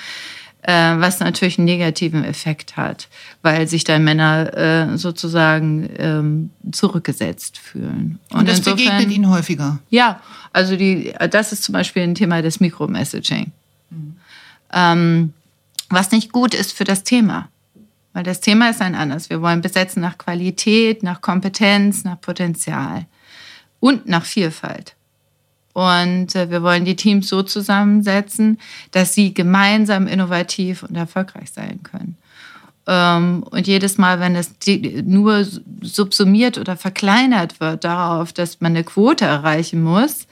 Äh, 0.63 1.00
was 1.00 1.19
natürlich 1.19 1.58
einen 1.58 1.65
negativen 1.65 2.24
Effekt 2.24 2.78
hat, 2.78 3.08
weil 3.41 3.67
sich 3.67 3.84
dann 3.84 4.04
Männer 4.04 4.56
äh, 4.56 4.97
sozusagen 4.97 5.89
ähm, 5.97 6.52
zurückgesetzt 6.71 7.58
fühlen. 7.58 8.19
Und, 8.30 8.41
Und 8.41 8.47
das 8.47 8.60
insofern, 8.60 8.78
begegnet 8.78 9.12
ihnen 9.12 9.30
häufiger. 9.30 9.80
Ja, 9.89 10.21
also 10.54 10.76
die, 10.76 11.13
das 11.32 11.52
ist 11.52 11.63
zum 11.63 11.74
Beispiel 11.74 12.04
ein 12.04 12.13
Thema 12.13 12.43
des 12.43 12.60
Mikromessaging. 12.60 13.52
Mhm. 13.89 14.15
Ähm, 14.71 15.34
was 15.89 16.12
nicht 16.12 16.32
gut 16.32 16.54
ist 16.54 16.74
für 16.74 16.84
das 16.84 17.04
Thema. 17.04 17.50
Weil 18.13 18.24
das 18.24 18.39
Thema 18.39 18.69
ist 18.69 18.82
ein 18.82 18.93
anderes. 18.93 19.32
Wir 19.32 19.41
wollen 19.41 19.62
besetzen 19.62 20.02
nach 20.02 20.19
Qualität, 20.19 21.02
nach 21.02 21.21
Kompetenz, 21.21 22.04
nach 22.04 22.21
Potenzial 22.21 23.08
und 23.80 24.08
nach 24.08 24.26
Vielfalt. 24.26 24.95
Und 25.73 26.36
äh, 26.36 26.49
wir 26.49 26.63
wollen 26.63 26.86
die 26.86 26.95
Teams 26.95 27.29
so 27.29 27.43
zusammensetzen, 27.43 28.60
dass 28.91 29.13
sie 29.13 29.34
gemeinsam 29.34 30.07
innovativ 30.07 30.84
und 30.84 30.95
erfolgreich 30.95 31.51
sein 31.51 31.81
können. 31.84 32.17
Ähm, 32.88 33.43
und 33.49 33.67
jedes 33.67 33.97
Mal, 33.97 34.19
wenn 34.19 34.36
es 34.36 34.51
nur 35.03 35.45
subsumiert 35.81 36.57
oder 36.57 36.75
verkleinert 36.75 37.60
wird 37.60 37.84
darauf, 37.84 38.34
dass 38.34 38.60
man 38.60 38.73
eine 38.73 38.84
Quote 38.84 39.25
erreichen 39.25 39.81
muss, 39.81 40.27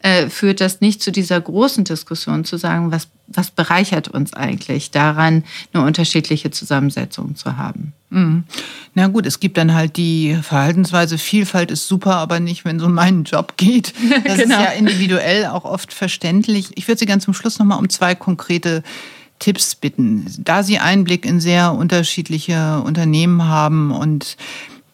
äh, 0.00 0.28
führt 0.28 0.60
das 0.60 0.80
nicht 0.80 1.02
zu 1.02 1.12
dieser 1.12 1.40
großen 1.40 1.84
Diskussion 1.84 2.44
zu 2.44 2.56
sagen, 2.56 2.90
was, 2.90 3.08
was 3.34 3.50
bereichert 3.50 4.08
uns 4.08 4.32
eigentlich 4.32 4.90
daran, 4.90 5.44
eine 5.72 5.84
unterschiedliche 5.84 6.50
Zusammensetzung 6.50 7.36
zu 7.36 7.56
haben. 7.56 7.92
Mhm. 8.10 8.44
Na 8.94 9.06
gut, 9.08 9.26
es 9.26 9.40
gibt 9.40 9.56
dann 9.56 9.74
halt 9.74 9.96
die 9.96 10.36
Verhaltensweise, 10.42 11.16
Vielfalt 11.18 11.70
ist 11.70 11.88
super, 11.88 12.16
aber 12.16 12.40
nicht, 12.40 12.64
wenn 12.64 12.76
es 12.76 12.82
um 12.82 12.94
meinen 12.94 13.24
Job 13.24 13.56
geht. 13.56 13.94
Das 14.24 14.38
genau. 14.38 14.56
ist 14.56 14.64
ja 14.64 14.70
individuell 14.72 15.46
auch 15.46 15.64
oft 15.64 15.92
verständlich. 15.92 16.70
Ich 16.74 16.86
würde 16.86 16.98
Sie 16.98 17.06
ganz 17.06 17.24
zum 17.24 17.34
Schluss 17.34 17.58
nochmal 17.58 17.78
um 17.78 17.88
zwei 17.88 18.14
konkrete 18.14 18.82
Tipps 19.38 19.74
bitten. 19.74 20.26
Da 20.38 20.62
Sie 20.62 20.78
Einblick 20.78 21.26
in 21.26 21.40
sehr 21.40 21.72
unterschiedliche 21.72 22.80
Unternehmen 22.84 23.44
haben 23.48 23.90
und 23.90 24.36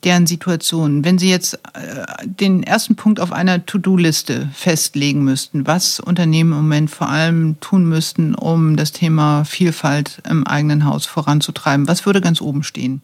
deren 0.05 0.27
Situation. 0.27 1.05
Wenn 1.05 1.19
Sie 1.19 1.31
jetzt 1.31 1.55
äh, 1.75 2.07
den 2.25 2.63
ersten 2.63 2.95
Punkt 2.97 3.21
auf 3.21 3.33
einer 3.33 3.65
To-Do-Liste 3.65 4.49
festlegen 4.53 5.25
müssten, 5.25 5.67
was 5.67 6.01
Unternehmen 6.01 6.53
im 6.53 6.59
Moment 6.59 6.91
vor 6.91 7.09
allem 7.09 7.59
tun 7.61 7.85
müssten, 7.87 8.35
um 8.35 8.77
das 8.77 8.93
Thema 8.93 9.45
Vielfalt 9.45 10.23
im 10.29 10.47
eigenen 10.47 10.85
Haus 10.85 11.07
voranzutreiben, 11.07 11.89
was 11.89 12.07
würde 12.07 12.21
ganz 12.21 12.41
oben 12.41 12.63
stehen? 12.63 13.03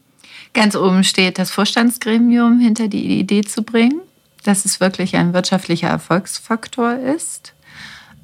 Ganz 0.52 0.76
oben 0.76 1.02
steht 1.02 1.38
das 1.38 1.50
Vorstandsgremium 1.50 2.60
hinter 2.60 2.86
die 2.86 3.18
Idee 3.18 3.42
zu 3.42 3.62
bringen, 3.62 4.00
dass 4.44 4.64
es 4.64 4.78
wirklich 4.78 5.16
ein 5.16 5.32
wirtschaftlicher 5.32 5.88
Erfolgsfaktor 5.88 6.94
ist 6.94 7.54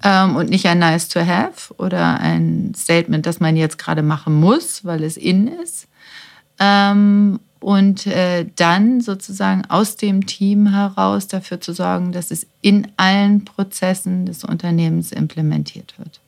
ähm, 0.04 0.36
und 0.36 0.48
nicht 0.48 0.66
ein 0.66 0.78
Nice 0.78 1.08
to 1.08 1.20
Have 1.20 1.74
oder 1.76 2.20
ein 2.20 2.72
Statement, 2.76 3.26
das 3.26 3.40
man 3.40 3.56
jetzt 3.56 3.78
gerade 3.78 4.02
machen 4.02 4.34
muss, 4.34 4.84
weil 4.84 5.02
es 5.02 5.16
in 5.16 5.48
ist. 5.48 5.88
Ähm, 6.60 7.40
und 7.60 8.06
äh, 8.06 8.46
dann 8.56 9.00
sozusagen 9.00 9.64
aus 9.68 9.96
dem 9.96 10.26
Team 10.26 10.66
heraus 10.66 11.28
dafür 11.28 11.60
zu 11.60 11.72
sorgen, 11.72 12.12
dass 12.12 12.30
es 12.30 12.46
in 12.62 12.88
allen 12.96 13.44
Prozessen 13.44 14.26
des 14.26 14.44
Unternehmens 14.44 15.12
implementiert 15.12 15.94
wird. 15.98 16.20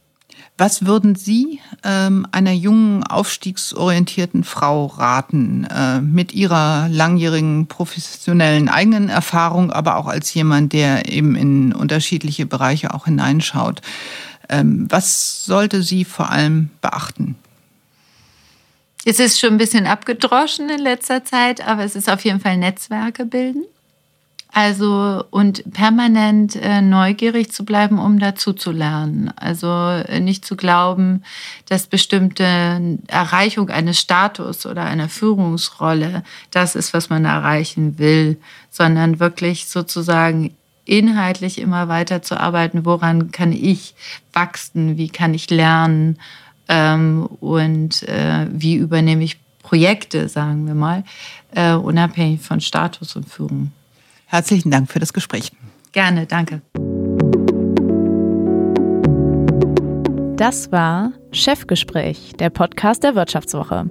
Was 0.59 0.85
würden 0.85 1.15
Sie 1.15 1.61
ähm, 1.83 2.27
einer 2.31 2.53
jungen, 2.53 3.05
aufstiegsorientierten 3.05 4.45
Frau 4.45 4.87
raten, 4.87 5.65
äh, 5.65 6.01
mit 6.01 6.35
ihrer 6.35 6.89
langjährigen 6.89 7.67
professionellen 7.67 8.69
eigenen 8.69 9.09
Erfahrung, 9.09 9.73
aber 9.73 9.97
auch 9.97 10.07
als 10.07 10.33
jemand, 10.35 10.73
der 10.75 11.11
eben 11.11 11.35
in 11.37 11.73
unterschiedliche 11.73 12.45
Bereiche 12.45 12.93
auch 12.93 13.07
hineinschaut? 13.07 13.81
Ähm, 14.49 14.87
was 14.91 15.45
sollte 15.45 15.83
sie 15.83 16.05
vor 16.05 16.31
allem 16.31 16.69
beachten? 16.83 17.37
Es 19.05 19.19
ist 19.19 19.41
schon 19.41 19.51
ein 19.55 19.59
bisschen 19.59 19.87
abgedroschen 19.87 20.71
in 20.71 20.81
letzter 20.81 21.25
Zeit, 21.25 21.67
aber 21.67 21.83
es 21.83 21.97
ist 21.97 22.09
auf 22.09 22.25
jeden 22.25 22.41
Fall 22.41 22.57
Netzwerke 22.57 23.25
bilden. 23.25 23.65
Also 24.55 25.25
und 25.31 25.73
permanent 25.73 26.57
äh, 26.57 26.83
neugierig 26.83 27.51
zu 27.51 27.65
bleiben, 27.65 27.99
um 27.99 28.19
dazu 28.19 28.53
zu 28.53 28.71
lernen. 28.71 29.33
Also 29.35 29.67
äh, 29.67 30.21
nicht 30.21 30.45
zu 30.45 30.57
glauben, 30.57 31.25
dass 31.69 31.87
bestimmte 31.87 32.99
Erreichung 33.07 33.71
eines 33.71 33.99
Status 33.99 34.67
oder 34.67 34.85
einer 34.85 35.09
Führungsrolle 35.09 36.23
das 36.51 36.75
ist, 36.75 36.93
was 36.93 37.09
man 37.09 37.25
erreichen 37.25 37.99
will, 37.99 38.37
sondern 38.71 39.21
wirklich 39.21 39.69
sozusagen 39.69 40.55
inhaltlich 40.85 41.59
immer 41.59 41.89
weiter 41.89 42.21
zu 42.21 42.39
arbeiten, 42.39 42.85
woran 42.85 43.33
kann 43.33 43.53
ich 43.53 43.95
wachsen, 44.35 44.99
wie 44.99 45.09
kann 45.09 45.33
ich 45.33 45.49
lernen 45.49 46.19
ähm, 46.69 47.27
und 47.41 48.03
äh, 48.05 48.47
wie 48.51 48.75
übernehme 48.75 49.25
ich 49.25 49.39
Projekte, 49.63 50.29
sagen 50.29 50.67
wir 50.67 50.75
mal, 50.75 51.05
äh, 51.55 51.73
unabhängig 51.75 52.41
von 52.41 52.61
Status 52.61 53.17
und 53.17 53.29
Führung. 53.29 53.73
Herzlichen 54.27 54.71
Dank 54.71 54.91
für 54.91 54.99
das 54.99 55.13
Gespräch. 55.13 55.53
Gerne, 55.93 56.27
danke. 56.27 56.63
Das 60.37 60.73
war 60.73 61.13
Chefgespräch, 61.31 62.33
der 62.39 62.51
Podcast 62.51 63.05
der 63.05 63.15
Wirtschaftswoche. 63.15 63.85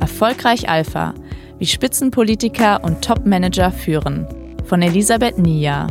Erfolgreich 0.00 0.68
Alpha, 0.68 1.14
wie 1.58 1.66
Spitzenpolitiker 1.66 2.82
und 2.82 3.02
Topmanager 3.02 3.70
führen, 3.70 4.26
von 4.64 4.82
Elisabeth 4.82 5.38
Nia. 5.38 5.86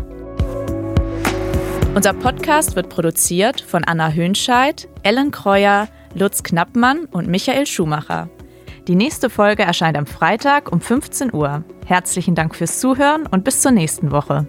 Unser 1.96 2.12
Podcast 2.12 2.76
wird 2.76 2.90
produziert 2.90 3.62
von 3.62 3.86
Anna 3.86 4.12
Höhnscheid, 4.12 4.90
Ellen 5.04 5.32
Kreuer, 5.32 5.88
Lutz 6.14 6.44
Knappmann 6.44 7.06
und 7.06 7.30
Michael 7.30 7.66
Schumacher. 7.66 8.30
Die 8.90 8.96
nächste 8.96 9.30
Folge 9.30 9.64
erscheint 9.64 9.96
am 9.96 10.06
Freitag 10.06 10.74
um 10.74 10.82
15 10.82 11.34
Uhr. 11.34 11.64
Herzlichen 11.86 12.36
Dank 12.36 12.54
fürs 12.54 12.82
Zuhören 12.82 13.26
und 13.28 13.46
bis 13.46 13.62
zur 13.62 13.72
nächsten 13.72 14.12
Woche. 14.12 14.46